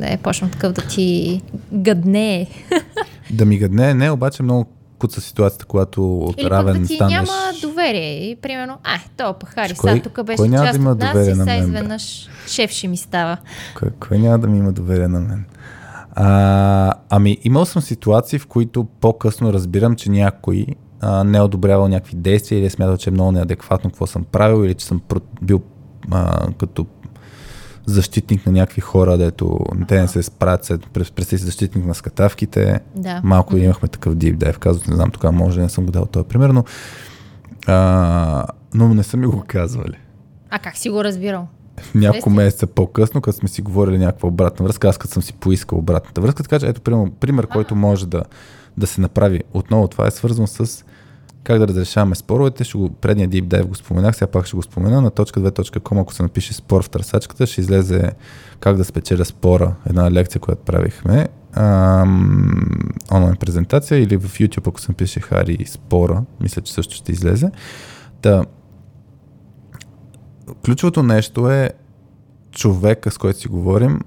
да 0.00 0.12
е 0.12 0.16
почнал 0.16 0.50
такъв 0.50 0.72
да 0.72 0.82
ти 0.82 1.42
гъдне? 1.72 2.46
да 3.30 3.44
ми 3.44 3.58
гъдне, 3.58 3.94
не, 3.94 4.10
обаче 4.10 4.42
много 4.42 4.66
куца 4.98 5.20
ситуацията, 5.20 5.64
когато 5.64 6.18
от 6.18 6.40
Или 6.40 6.50
равен 6.50 6.74
пък 6.74 6.82
да 6.82 6.88
ти 6.88 6.94
станеш... 6.94 7.14
няма 7.14 7.52
доверие 7.62 8.30
и 8.30 8.36
примерно, 8.36 8.78
а, 8.84 8.98
то 9.16 9.32
пахари, 9.32 9.74
Кой- 9.74 9.90
сега 9.90 10.02
тук 10.02 10.24
беше 10.24 10.36
кой 10.36 10.48
няма 10.48 10.64
да 10.64 10.68
част 10.68 10.78
има 10.78 10.90
от 10.90 10.98
нас 10.98 11.12
доверие 11.12 11.32
и 11.32 11.36
на 11.36 11.44
сега 11.44 11.56
мен, 11.56 11.68
изведнъж 11.68 12.28
шеф 12.46 12.70
ще 12.70 12.88
ми 12.88 12.96
става. 12.96 13.36
Кой, 13.78 13.88
кой 14.00 14.18
няма 14.18 14.38
да 14.38 14.46
ми 14.46 14.58
има 14.58 14.72
доверие 14.72 15.08
на 15.08 15.20
мен? 15.20 15.44
А, 16.18 16.92
ами, 17.10 17.38
имал 17.44 17.64
съм 17.64 17.82
ситуации, 17.82 18.38
в 18.38 18.46
които 18.46 18.84
по-късно 18.84 19.52
разбирам, 19.52 19.96
че 19.96 20.10
някой 20.10 20.66
а, 21.00 21.24
не 21.24 21.38
е 21.38 21.42
одобрявал 21.42 21.88
някакви 21.88 22.16
действия 22.16 22.58
или 22.58 22.66
е 22.66 22.70
смятал, 22.70 22.96
че 22.96 23.10
е 23.10 23.12
много 23.12 23.32
неадекватно 23.32 23.90
какво 23.90 24.06
съм 24.06 24.24
правил 24.24 24.64
или 24.64 24.74
че 24.74 24.86
съм 24.86 25.00
бил 25.42 25.62
а, 26.10 26.46
като 26.58 26.86
защитник 27.86 28.46
на 28.46 28.52
някакви 28.52 28.80
хора, 28.80 29.18
дето 29.18 29.58
те 29.88 30.00
не 30.00 30.08
се 30.08 30.22
справят, 30.22 30.72
през- 30.92 31.28
си 31.28 31.36
защитник 31.36 31.86
на 31.86 31.94
скатавките. 31.94 32.80
Да. 32.94 33.20
Малко 33.24 33.56
имахме 33.56 33.88
такъв 33.88 34.14
deep 34.14 34.36
dive, 34.36 34.58
казват, 34.58 34.88
не 34.88 34.96
знам, 34.96 35.10
тогава 35.10 35.32
може 35.32 35.60
не 35.60 35.68
съм 35.68 35.84
го 35.84 35.90
дал 35.90 36.06
този 36.06 36.26
пример, 36.28 36.50
но, 36.50 36.64
а, 37.66 38.46
но 38.74 38.94
не 38.94 39.02
са 39.02 39.16
ми 39.16 39.26
го 39.26 39.44
казвали. 39.46 39.98
А 40.50 40.58
как 40.58 40.76
си 40.76 40.90
го 40.90 41.04
разбирал? 41.04 41.48
Няколко 41.94 42.30
месеца 42.30 42.66
по-късно, 42.66 43.20
като 43.20 43.38
сме 43.38 43.48
си 43.48 43.62
говорили 43.62 43.98
някаква 43.98 44.28
обратна 44.28 44.66
връзка, 44.66 44.88
аз 44.88 44.98
като 44.98 45.12
съм 45.12 45.22
си 45.22 45.32
поискал 45.32 45.78
обратната 45.78 46.20
връзка, 46.20 46.42
така 46.42 46.58
че 46.58 46.66
ето 46.66 46.80
пример, 46.80 47.10
пример 47.20 47.46
който 47.46 47.76
може 47.76 48.06
да, 48.06 48.22
да 48.76 48.86
се 48.86 49.00
направи. 49.00 49.42
Отново 49.54 49.88
това 49.88 50.06
е 50.06 50.10
свързано 50.10 50.46
с 50.46 50.84
как 51.46 51.58
да 51.58 51.68
разрешаваме 51.68 52.14
споровете. 52.14 52.64
Ще 52.64 52.78
го, 52.78 52.90
предния 52.90 53.28
deep 53.28 53.44
dive 53.44 53.64
го 53.64 53.74
споменах, 53.74 54.16
сега 54.16 54.26
пак 54.26 54.46
ще 54.46 54.56
го 54.56 54.62
спомена. 54.62 55.00
На 55.00 55.10
точка 55.10 55.40
2.com, 55.40 56.00
ако 56.00 56.14
се 56.14 56.22
напише 56.22 56.54
спор 56.54 56.82
в 56.82 56.90
търсачката, 56.90 57.46
ще 57.46 57.60
излезе 57.60 58.12
как 58.60 58.76
да 58.76 58.84
спечеля 58.84 59.24
спора, 59.24 59.74
една 59.86 60.10
лекция, 60.10 60.40
която 60.40 60.62
правихме. 60.62 61.28
Ам, 61.52 62.90
онлайн 63.12 63.36
презентация 63.36 63.98
или 63.98 64.16
в 64.16 64.38
YouTube, 64.38 64.68
ако 64.68 64.80
се 64.80 64.92
напише 64.92 65.20
Хари 65.20 65.66
спора, 65.66 66.24
мисля, 66.40 66.62
че 66.62 66.72
също 66.72 66.94
ще 66.94 67.12
излезе. 67.12 67.50
Та, 68.22 68.44
ключовото 70.64 71.02
нещо 71.02 71.50
е 71.50 71.70
човека, 72.50 73.10
с 73.10 73.18
който 73.18 73.38
си 73.38 73.48
говорим, 73.48 74.00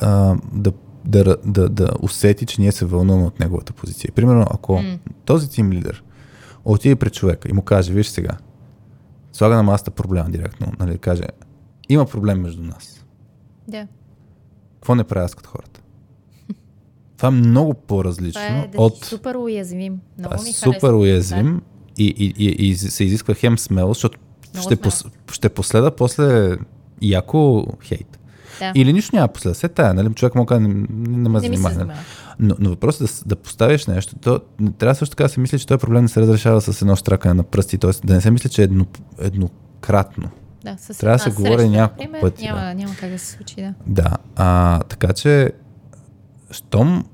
а, 0.00 0.36
да, 0.52 0.72
да, 1.04 1.36
да, 1.44 1.68
да 1.68 1.90
усети, 2.00 2.46
че 2.46 2.60
ние 2.60 2.72
се 2.72 2.84
вълнуваме 2.84 3.26
от 3.26 3.40
неговата 3.40 3.72
позиция. 3.72 4.12
Примерно, 4.14 4.46
ако 4.50 4.82
М. 4.82 4.98
този 5.24 5.50
тим 5.50 5.72
лидер 5.72 6.02
отиде 6.64 6.96
при 6.96 7.10
човека 7.10 7.48
и 7.48 7.52
му 7.52 7.62
каже, 7.62 7.92
виж 7.92 8.08
сега, 8.08 8.36
слага 9.32 9.56
на 9.56 9.62
масата 9.62 9.90
проблема 9.90 10.30
директно, 10.30 10.72
нали, 10.78 10.98
каже, 10.98 11.22
има 11.88 12.06
проблем 12.06 12.40
между 12.40 12.62
нас. 12.62 13.04
Да. 13.68 13.86
Какво 14.74 14.94
не 14.94 15.04
правя 15.04 15.24
аз 15.24 15.34
като 15.34 15.50
хората? 15.50 15.80
Това 17.16 17.28
е 17.28 17.32
много 17.32 17.74
по-различно 17.74 18.42
Това 18.42 18.58
е 18.58 18.68
да 18.68 18.82
от... 18.82 19.04
супер 19.04 19.34
уязвим. 19.34 20.00
Много 20.18 20.34
е 20.34 20.44
ми 20.44 20.52
супер 20.52 20.80
харесва. 20.80 20.96
уязвим 20.96 21.62
и, 21.98 22.14
и, 22.18 22.34
и, 22.38 22.68
и 22.68 22.76
се 22.76 23.04
изисква 23.04 23.34
хем 23.34 23.58
смелост, 23.58 23.98
защото 23.98 24.18
Много 24.54 24.66
ще, 24.66 24.76
пос, 24.76 25.04
ще 25.32 25.48
последа 25.48 25.96
после 25.96 26.56
яко 27.02 27.66
хейт. 27.82 28.09
Да. 28.60 28.72
Или 28.74 28.92
нищо 28.92 29.16
няма 29.16 29.28
последа. 29.28 29.54
Се 29.54 29.68
тая, 29.68 29.94
нали? 29.94 30.14
Човек 30.14 30.34
му 30.34 30.46
казва, 30.46 30.68
не, 30.68 30.86
не, 30.90 31.28
ме 31.28 31.40
занимава. 31.40 31.84
нали? 31.84 31.98
Но, 32.38 32.54
но 32.58 32.70
въпросът 32.70 33.00
е 33.00 33.04
да, 33.04 33.28
да 33.28 33.36
поставиш 33.36 33.86
нещо, 33.86 34.16
то 34.16 34.40
трябва 34.78 34.94
също 34.94 35.16
така 35.16 35.22
да 35.22 35.28
се 35.28 35.40
мисли, 35.40 35.58
че 35.58 35.66
този 35.66 35.78
проблем 35.78 36.02
не 36.02 36.08
се 36.08 36.20
разрешава 36.20 36.60
с 36.60 36.82
едно 36.82 36.96
штракане 36.96 37.34
на 37.34 37.42
пръсти, 37.42 37.78
т.е. 37.78 38.06
да 38.06 38.14
не 38.14 38.20
се 38.20 38.30
мисли, 38.30 38.50
че 38.50 38.62
е 38.62 38.64
едно, 38.64 38.86
еднократно. 39.18 40.30
Да, 40.64 40.76
с 40.78 40.98
Трябва 40.98 41.16
да 41.16 41.22
се 41.22 41.30
говори 41.30 41.68
няколко 41.68 42.12
пъти, 42.20 42.44
Няма, 42.44 42.60
да. 42.60 42.74
няма 42.74 42.94
как 43.00 43.10
да 43.10 43.18
се 43.18 43.26
случи, 43.26 43.54
да. 43.56 43.74
Да, 43.86 44.16
а, 44.36 44.78
така 44.82 45.12
че, 45.12 45.52
щом... 46.50 47.04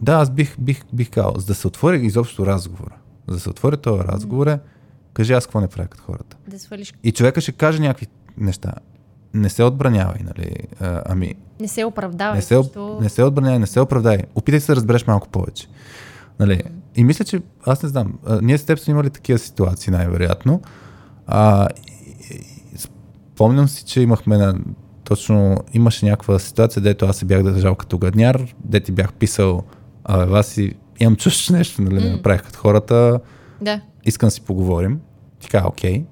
Да, 0.00 0.12
аз 0.12 0.30
бих, 0.30 0.60
бих, 0.60 0.84
бих 0.92 1.10
казал, 1.10 1.34
за 1.38 1.46
да 1.46 1.54
се 1.54 1.66
отвори 1.66 2.06
изобщо 2.06 2.46
разговора, 2.46 2.94
за 3.28 3.34
да 3.34 3.40
се 3.40 3.50
отвори 3.50 3.76
този 3.76 4.02
разговор 4.02 4.46
е, 4.46 4.60
кажи 5.14 5.32
аз 5.32 5.46
какво 5.46 5.60
не 5.60 5.68
правя 5.68 5.88
като 5.88 6.02
хората. 6.02 6.36
Да 6.48 6.58
свалиш. 6.58 6.94
И 7.04 7.12
човека 7.12 7.40
ще 7.40 7.52
каже 7.52 7.78
някакви 7.78 8.06
неща. 8.38 8.72
Не 9.34 9.48
се 9.48 9.62
отбранявай, 9.62 10.18
нали? 10.26 10.50
А, 10.80 11.02
ами, 11.06 11.34
Не 11.60 11.68
се 11.68 11.84
оправдавай. 11.84 12.36
не 12.36 12.42
се, 12.42 12.56
защото- 12.56 12.98
не 13.00 13.08
се 13.08 13.22
отбранявай, 13.22 13.58
не 13.58 13.66
се 13.66 13.80
оправдай. 13.80 14.18
Опитай 14.34 14.60
се 14.60 14.66
да 14.66 14.76
разбереш 14.76 15.06
малко 15.06 15.28
повече. 15.28 15.66
Нали? 16.40 16.62
И 16.96 17.04
мисля, 17.04 17.24
че 17.24 17.40
аз 17.66 17.82
не 17.82 17.88
знам. 17.88 18.18
А, 18.26 18.38
ние 18.42 18.58
с 18.58 18.64
теб 18.64 18.78
сме 18.78 18.90
имали 18.90 19.10
такива 19.10 19.38
ситуации, 19.38 19.90
най-вероятно. 19.90 20.60
А, 21.26 21.68
и- 22.30 22.34
и- 22.34 22.78
спомням 22.78 23.68
си, 23.68 23.84
че 23.84 24.00
имахме 24.00 24.36
на, 24.36 24.54
точно 25.04 25.56
имаше 25.72 26.06
някаква 26.06 26.38
ситуация, 26.38 26.82
дето 26.82 27.06
аз 27.06 27.16
се 27.16 27.24
бях 27.24 27.42
държал 27.42 27.74
като 27.74 27.98
гадняр, 27.98 28.54
де 28.64 28.80
ти 28.80 28.92
бях 28.92 29.12
писал, 29.12 29.62
а 30.04 30.38
аз 30.38 30.46
си 30.46 30.74
имам 31.00 31.16
че 31.16 31.52
нещо 31.52 31.82
нали, 31.82 32.04
М. 32.04 32.10
направих 32.10 32.42
като 32.42 32.58
хората, 32.58 33.20
Да. 33.60 33.80
искам 34.04 34.26
да 34.26 34.30
си 34.30 34.40
поговорим. 34.40 35.00
Ти 35.40 35.48
каза, 35.48 35.68
окей. 35.68 36.04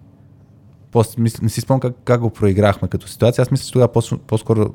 После, 0.92 1.22
мисля, 1.22 1.38
не 1.42 1.48
си 1.48 1.61
спомням 1.61 1.81
как, 1.81 1.94
как 2.05 2.20
го 2.20 2.31
проиграхме 2.31 2.88
като 2.88 3.09
ситуация. 3.09 3.42
Аз 3.42 3.50
мисля, 3.50 3.64
че 3.64 3.72
тогава 3.72 3.92
по- 3.92 4.18
по-скоро 4.18 4.74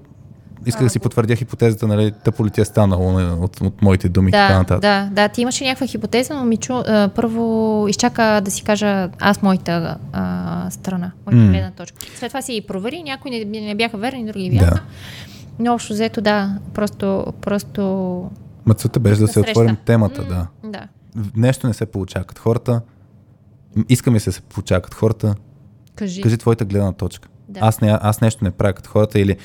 исках 0.65 0.83
да 0.83 0.89
си 0.89 0.99
потвърдя 0.99 1.35
хипотезата, 1.35 1.87
нали, 1.87 2.11
тъпо 2.23 2.45
ли 2.45 2.49
ти 2.49 2.61
е 2.61 2.65
станало 2.65 3.11
нали, 3.11 3.27
от, 3.31 3.61
от 3.61 3.81
моите 3.81 4.09
думи 4.09 4.29
и 4.29 4.31
така 4.31 4.47
Да, 4.47 4.59
нататък. 4.59 4.81
да, 4.81 5.09
да, 5.11 5.29
ти 5.29 5.41
имаше 5.41 5.63
някаква 5.63 5.87
хипотеза, 5.87 6.33
но 6.33 6.45
ми 6.45 6.57
чу, 6.57 6.73
а, 6.75 7.09
първо 7.09 7.45
изчака 7.89 8.41
да 8.41 8.51
си 8.51 8.63
кажа 8.63 9.09
аз 9.19 9.41
моята 9.41 9.97
а, 10.11 10.69
страна, 10.69 11.11
моята 11.25 11.41
М. 11.41 11.51
гледна 11.51 11.71
точка. 11.71 11.97
След 12.15 12.29
това 12.29 12.41
си 12.41 12.53
ги 12.53 12.61
провери, 12.61 13.03
някои 13.03 13.31
не, 13.45 13.61
не 13.61 13.75
бяха 13.75 13.97
верни, 13.97 14.25
други 14.25 14.49
бяха. 14.51 14.65
Да. 14.65 14.81
Но 15.59 15.73
общо 15.73 15.93
взето, 15.93 16.21
да, 16.21 16.59
просто, 16.73 17.33
просто... 17.41 17.81
Ма 18.65 18.73
целта 18.73 18.99
беше 18.99 19.19
да 19.19 19.27
се 19.27 19.33
среща. 19.33 19.51
отворим 19.51 19.77
темата, 19.77 20.21
М, 20.21 20.27
да. 20.27 20.47
Да. 20.69 20.87
Нещо 21.35 21.67
не 21.67 21.73
се 21.73 21.85
получава 21.85 22.25
като 22.25 22.41
хората. 22.41 22.81
Искаме 23.89 24.19
се 24.19 24.29
да 24.29 24.33
се 24.33 24.41
получава 24.41 24.81
като 24.81 24.97
хората. 24.97 25.35
Кажи. 25.95 26.21
Кажи 26.21 26.37
твоята 26.37 26.65
гледна 26.65 26.91
точка. 26.91 27.29
Да. 27.49 27.59
Аз, 27.63 27.81
не, 27.81 27.97
аз 28.01 28.21
нещо 28.21 28.43
не 28.43 28.51
правя 28.51 28.73
като 28.73 28.89
хората 28.89 29.19
или, 29.19 29.37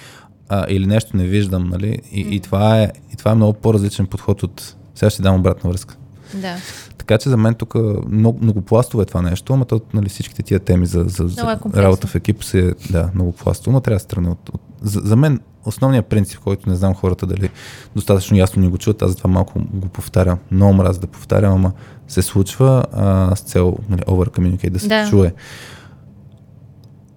а, 0.49 0.67
или 0.69 0.87
нещо 0.87 1.17
не 1.17 1.25
виждам, 1.25 1.69
нали? 1.69 1.99
И, 2.13 2.21
и, 2.21 2.41
това 2.41 2.83
е, 2.83 2.93
и 3.13 3.17
това 3.17 3.31
е 3.31 3.35
много 3.35 3.53
по-различен 3.53 4.07
подход 4.07 4.43
от... 4.43 4.77
Сега 4.95 5.11
ще 5.11 5.23
дам 5.23 5.35
обратна 5.35 5.71
връзка. 5.71 5.97
Да. 6.35 6.57
Така 6.99 7.19
че 7.19 7.29
за 7.29 7.37
мен 7.37 7.55
тук 7.55 7.75
много, 8.09 8.39
многопластово 8.43 9.03
е 9.03 9.07
това 9.07 9.23
нещо, 9.23 9.53
ама 9.53 9.65
то, 9.65 9.81
нали, 9.95 10.09
всичките 10.09 10.43
тия 10.43 10.61
теми 10.61 10.87
за, 10.87 11.05
за, 11.07 11.29
за 11.29 11.59
е 11.77 11.83
работа 11.83 12.07
в 12.07 12.15
екип 12.15 12.45
се, 12.45 12.75
да, 12.91 13.11
многопластово, 13.15 13.73
но 13.73 13.81
трябва 13.81 13.97
да 13.97 14.01
се 14.01 14.07
тръгне 14.07 14.31
от, 14.31 14.49
от 14.49 14.61
за, 14.83 15.01
за, 15.05 15.17
мен 15.17 15.41
основният 15.65 16.07
принцип, 16.07 16.39
който 16.39 16.69
не 16.69 16.77
знам 16.77 16.95
хората 16.95 17.27
дали 17.27 17.51
достатъчно 17.97 18.37
ясно 18.37 18.63
ни 18.63 18.69
го 18.69 18.79
чуват, 18.79 19.03
аз 19.03 19.11
затова 19.11 19.31
малко 19.31 19.61
го 19.73 19.89
повтарям, 19.89 20.39
много 20.51 20.73
мразя 20.73 21.01
да 21.01 21.07
повтарям, 21.07 21.53
ама 21.53 21.73
се 22.09 22.23
случва 22.23 22.85
а, 22.93 23.37
с 23.37 23.41
цел 23.41 23.77
нали, 23.89 24.03
over 24.03 24.39
communicate, 24.39 24.71
да 24.71 24.81
се 24.81 24.89
Да. 24.89 25.11
чуе. 25.11 25.35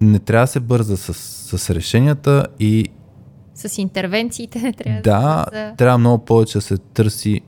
Не 0.04 0.18
трябва 0.18 0.42
да 0.42 0.46
се 0.46 0.60
бърза 0.60 0.96
с, 0.96 1.14
с 1.58 1.70
решенията 1.70 2.46
и 2.60 2.88
С 3.54 3.78
интервенциите 3.78 4.58
не 4.58 4.72
трябва 4.72 5.00
да, 5.02 5.46
да... 5.52 5.74
трябва 5.76 5.98
много 5.98 6.24
повече 6.24 6.58
да 6.58 6.62
се 6.62 6.78
търси 6.78 7.40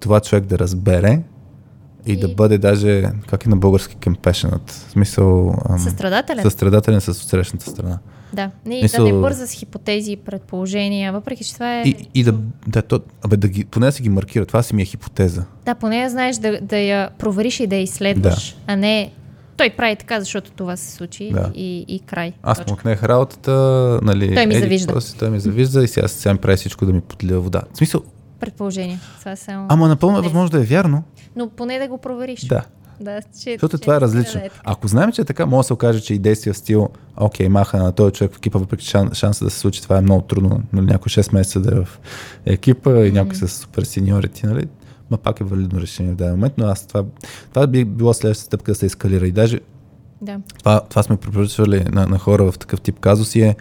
това 0.00 0.20
човек 0.20 0.44
да 0.44 0.58
разбере 0.58 1.20
и, 2.06 2.12
И- 2.12 2.16
да 2.16 2.28
бъде 2.28 2.58
даже, 2.58 3.10
как 3.28 3.46
е 3.46 3.48
на 3.48 3.56
български, 3.56 3.96
compassionate. 3.96 4.70
В 4.70 4.90
смисъл, 4.90 5.54
ам, 5.68 5.78
Състрадателен. 5.78 6.42
състрадателен 6.42 7.00
с 7.00 7.08
отсрещната 7.08 7.70
страна. 7.70 7.98
Да. 8.32 8.50
Не, 8.66 8.82
Мисъл- 8.82 9.04
да 9.04 9.12
не 9.12 9.20
бърза 9.20 9.46
с 9.46 9.52
хипотези, 9.52 10.16
предположения, 10.16 11.12
въпреки 11.12 11.44
че 11.44 11.54
това 11.54 11.78
е... 11.80 11.82
И, 11.82 12.08
и 12.14 12.24
да, 12.24 12.34
да, 12.66 12.82
то, 12.82 13.00
абе, 13.22 13.36
да 13.36 13.48
ги, 13.48 13.64
поне 13.64 13.86
да 13.86 13.92
си 13.92 14.02
ги 14.02 14.08
маркира. 14.08 14.46
Това 14.46 14.62
си 14.62 14.74
ми 14.74 14.82
е 14.82 14.84
хипотеза. 14.84 15.44
Да, 15.64 15.74
поне 15.74 15.98
я 15.98 16.10
знаеш 16.10 16.36
да, 16.36 16.60
да 16.60 16.78
я 16.78 17.10
провериш 17.18 17.60
и 17.60 17.66
да 17.66 17.76
я 17.76 17.82
изследваш, 17.82 18.56
а 18.66 18.76
не 18.76 19.12
той 19.56 19.70
прави 19.70 19.96
така, 19.96 20.20
защото 20.20 20.50
това 20.50 20.76
се 20.76 20.92
случи 20.92 21.30
Да. 21.32 21.50
и, 21.54 21.84
и 21.88 22.00
край. 22.00 22.32
Аз 22.42 22.58
му 22.58 22.64
Точка. 22.64 22.74
отнех 22.74 23.02
работата, 23.02 23.52
нали, 24.02 24.34
Той 24.34 24.46
ми 24.46 24.54
еди 24.54 24.62
завижда. 24.62 25.00
си, 25.00 25.18
той 25.18 25.30
ми 25.30 25.40
завижда 25.40 25.84
и 25.84 25.88
сега, 25.88 26.08
сега 26.08 26.32
ми 26.32 26.38
прави 26.38 26.56
всичко 26.56 26.86
да 26.86 26.92
ми 26.92 27.00
подлива 27.00 27.40
вода. 27.40 27.62
В 27.72 27.76
смисъл, 27.76 28.02
Предположение. 28.40 28.98
Това 29.20 29.36
само... 29.36 29.66
ама 29.70 29.88
напълно 29.88 30.18
е 30.18 30.22
възможно 30.22 30.50
да 30.50 30.58
е 30.58 30.66
вярно. 30.66 31.02
Но 31.36 31.48
поне 31.48 31.78
да 31.78 31.88
го 31.88 31.98
провериш. 31.98 32.44
Да. 32.44 32.64
Да, 33.00 33.20
че, 33.22 33.52
Защото 33.52 33.78
че 33.78 33.82
това 33.82 33.96
е 33.96 34.00
различно. 34.00 34.32
да 34.32 34.46
е 34.46 34.48
така. 34.48 34.60
Ако 34.64 34.88
знаем, 34.88 35.12
че 35.12 35.22
е 35.22 35.24
така, 35.24 35.46
може 35.46 35.58
да 35.58 35.64
се 35.64 35.72
окаже, 35.72 36.00
че 36.00 36.14
и 36.14 36.18
действия 36.18 36.54
в 36.54 36.58
стил, 36.58 36.88
окей, 37.16 37.48
маха 37.48 37.78
на 37.78 37.92
този 37.92 38.12
човек 38.12 38.32
в 38.32 38.36
екипа, 38.36 38.58
въпреки 38.58 38.86
шан, 38.86 39.10
шанса 39.14 39.44
да 39.44 39.50
се 39.50 39.58
случи, 39.58 39.82
това 39.82 39.98
е 39.98 40.00
много 40.00 40.22
трудно. 40.22 40.62
Нали, 40.72 40.86
някой 40.86 41.10
6 41.10 41.34
месеца 41.34 41.60
да 41.60 41.76
е 41.76 41.80
в 41.80 42.00
екипа 42.46 43.04
и 43.04 43.12
някой 43.12 43.34
с 43.34 43.48
супер 43.48 43.82
сеньорити, 43.82 44.46
нали? 44.46 44.64
Ма 45.12 45.18
пак 45.18 45.40
е 45.40 45.44
валидно 45.44 45.80
решение 45.80 46.12
в 46.12 46.16
даден 46.16 46.34
момент, 46.34 46.54
но 46.58 46.66
аз 46.66 46.86
това, 46.86 47.04
това 47.52 47.66
би 47.66 47.84
било 47.84 48.14
следващата 48.14 48.46
стъпка 48.46 48.72
да 48.72 48.74
се 48.74 48.86
ескалира. 48.86 49.26
И 49.26 49.32
даже 49.32 49.60
Да. 50.22 50.40
това, 50.58 50.80
това 50.80 51.02
сме 51.02 51.16
препоръчвали 51.16 51.84
на, 51.84 52.06
на 52.06 52.18
хора 52.18 52.52
в 52.52 52.58
такъв 52.58 52.80
тип 52.80 53.00
казуси 53.00 53.40
е 53.40 53.56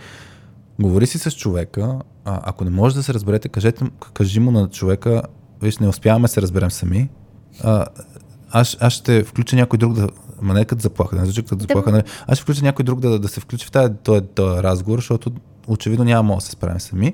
говори 0.80 1.08
си 1.08 1.18
с 1.18 1.32
човека, 1.32 2.00
а, 2.26 2.40
ако 2.44 2.64
не 2.64 2.70
може 2.70 2.96
да 2.96 3.04
се 3.04 3.14
разберете, 3.14 3.50
кажете, 3.50 3.86
кажи 4.14 4.40
му 4.40 4.52
на 4.52 4.70
човека, 4.70 5.22
виж, 5.62 5.78
не 5.78 5.88
успяваме 5.88 6.24
да 6.24 6.28
се 6.28 6.42
разберем 6.42 6.72
сами, 6.72 7.10
а, 7.64 7.86
аз, 8.52 8.78
аз 8.80 8.94
ще 8.94 9.24
включа 9.24 9.56
някой 9.56 9.80
друг 9.80 9.94
да, 9.94 10.10
ма 10.42 10.54
не 10.54 10.66
като 10.66 10.82
заплаха, 10.82 11.16
не 11.16 11.26
звучи 11.26 11.44
като 11.44 11.62
заплаха, 11.62 11.92
нали? 11.92 12.04
аз 12.28 12.38
ще 12.38 12.44
включа 12.44 12.64
някой 12.64 12.86
друг 12.86 13.00
да, 13.00 13.20
да 13.20 13.28
се 13.28 13.40
включи 13.40 13.66
в 13.66 13.72
този, 14.04 14.22
този 14.22 14.64
разговор, 14.64 15.00
защото 15.00 15.32
очевидно 15.68 16.06
няма 16.06 16.36
да 16.36 16.42
се 16.42 16.52
справим 16.52 16.80
сами. 16.80 17.14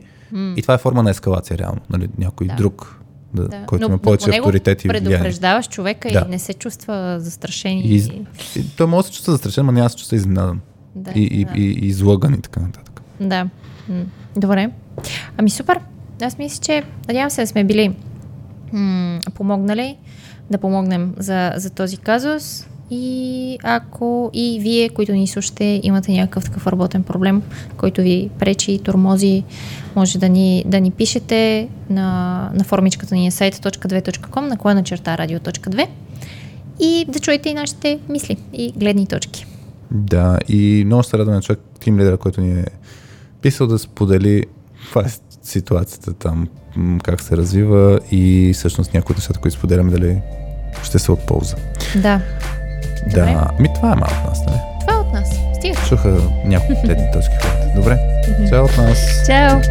И 0.55 0.61
това 0.61 0.73
е 0.73 0.77
форма 0.77 1.03
на 1.03 1.09
ескалация, 1.09 1.57
реално. 1.57 1.81
Нали? 1.89 2.09
Някой 2.17 2.47
Да. 2.47 2.55
друг, 2.55 2.96
да, 3.33 3.47
Да. 3.47 3.57
който 3.59 3.81
но, 3.81 3.87
има 3.87 3.97
повече 3.97 4.29
но 4.29 4.35
авторитет 4.35 4.85
и 4.85 4.87
влияние. 4.87 5.09
предупреждаваш 5.09 5.67
човека 5.67 6.09
Да. 6.09 6.25
и 6.27 6.31
не 6.31 6.39
се 6.39 6.53
чувства 6.53 7.17
застрашен. 7.19 7.71
И, 7.73 7.81
из- 7.87 8.09
и, 8.55 8.65
той 8.67 8.87
може 8.87 8.99
да 8.99 9.07
се 9.07 9.13
чувства 9.13 9.31
застрашен, 9.31 9.65
но 9.65 9.71
няма 9.71 9.85
да 9.85 9.89
се 9.89 9.95
чувства 9.95 10.17
изненадан. 10.17 10.59
Да, 10.95 11.11
и, 11.11 11.23
и, 11.23 11.45
да. 11.45 11.51
и, 11.55 11.61
и 11.61 11.87
излъган 11.87 12.33
и 12.33 12.41
така 12.41 12.59
нататък. 12.59 13.01
Да. 13.19 13.49
Добре. 14.35 14.69
Ами 15.37 15.49
супер. 15.49 15.79
Аз 16.21 16.37
мисля, 16.37 16.61
че 16.61 16.83
надявам 17.07 17.29
се 17.29 17.41
да 17.41 17.47
сме 17.47 17.63
били 17.63 17.95
м- 18.73 19.19
помогнали 19.33 19.97
да 20.51 20.57
помогнем 20.57 21.13
за, 21.17 21.53
за 21.55 21.69
този 21.69 21.97
казус. 21.97 22.67
И 22.91 23.57
ако 23.63 24.29
и 24.33 24.59
вие, 24.61 24.89
които 24.89 25.11
ни 25.11 25.27
слушате, 25.27 25.79
имате 25.83 26.11
някакъв 26.11 26.43
такъв 26.43 26.67
работен 26.67 27.03
проблем, 27.03 27.41
който 27.77 28.01
ви 28.01 28.29
пречи, 28.39 28.79
тормози, 28.83 29.43
може 29.95 30.19
да 30.19 30.29
ни, 30.29 30.63
да 30.67 30.79
ни 30.79 30.91
пишете 30.91 31.69
на, 31.89 32.51
на 32.53 32.63
формичката 32.63 33.15
ни 33.15 33.27
е 33.27 33.31
сайт.2.com, 33.31 34.39
на 34.39 34.57
коя 34.57 34.75
на 34.75 34.83
черта 34.83 35.17
радио.2 35.17 35.87
и 36.79 37.05
да 37.07 37.19
чуете 37.19 37.49
и 37.49 37.53
нашите 37.53 37.99
мисли 38.09 38.37
и 38.53 38.71
гледни 38.71 39.07
точки. 39.07 39.45
Да, 39.91 40.39
и 40.47 40.83
много 40.85 41.03
се 41.03 41.17
радваме 41.17 41.41
човек, 41.41 41.59
тим 41.79 41.99
лидера, 41.99 42.17
който 42.17 42.41
ни 42.41 42.59
е 42.59 42.65
писал 43.41 43.67
да 43.67 43.79
сподели 43.79 44.43
каква 44.83 45.01
е 45.01 45.11
ситуацията 45.43 46.13
там, 46.13 46.47
как 47.03 47.21
се 47.21 47.37
развива 47.37 47.99
и 48.11 48.51
всъщност 48.53 48.93
някои 48.93 49.13
от 49.13 49.17
нещата, 49.17 49.39
които 49.39 49.57
споделяме, 49.57 49.91
дали 49.91 50.21
ще 50.83 50.99
са 50.99 51.13
от 51.13 51.27
полза. 51.27 51.55
Да, 51.95 52.21
Добре. 53.07 53.33
Да, 53.33 53.47
ми 53.59 53.73
това 53.73 53.91
е 53.91 53.95
малко 53.95 54.15
от 54.23 54.29
нас, 54.29 54.45
нали? 54.45 54.57
това 54.81 54.93
е 54.93 54.97
от 54.97 55.13
нас. 55.13 55.29
Стига. 55.55 55.79
Чуха 55.89 56.17
няколко 56.45 56.81
гледни 56.85 57.11
точки 57.11 57.35
хората. 57.41 57.71
Добре, 57.75 57.99
чао 58.49 58.65
от 58.65 58.77
нас. 58.77 58.97
Чао! 59.25 59.61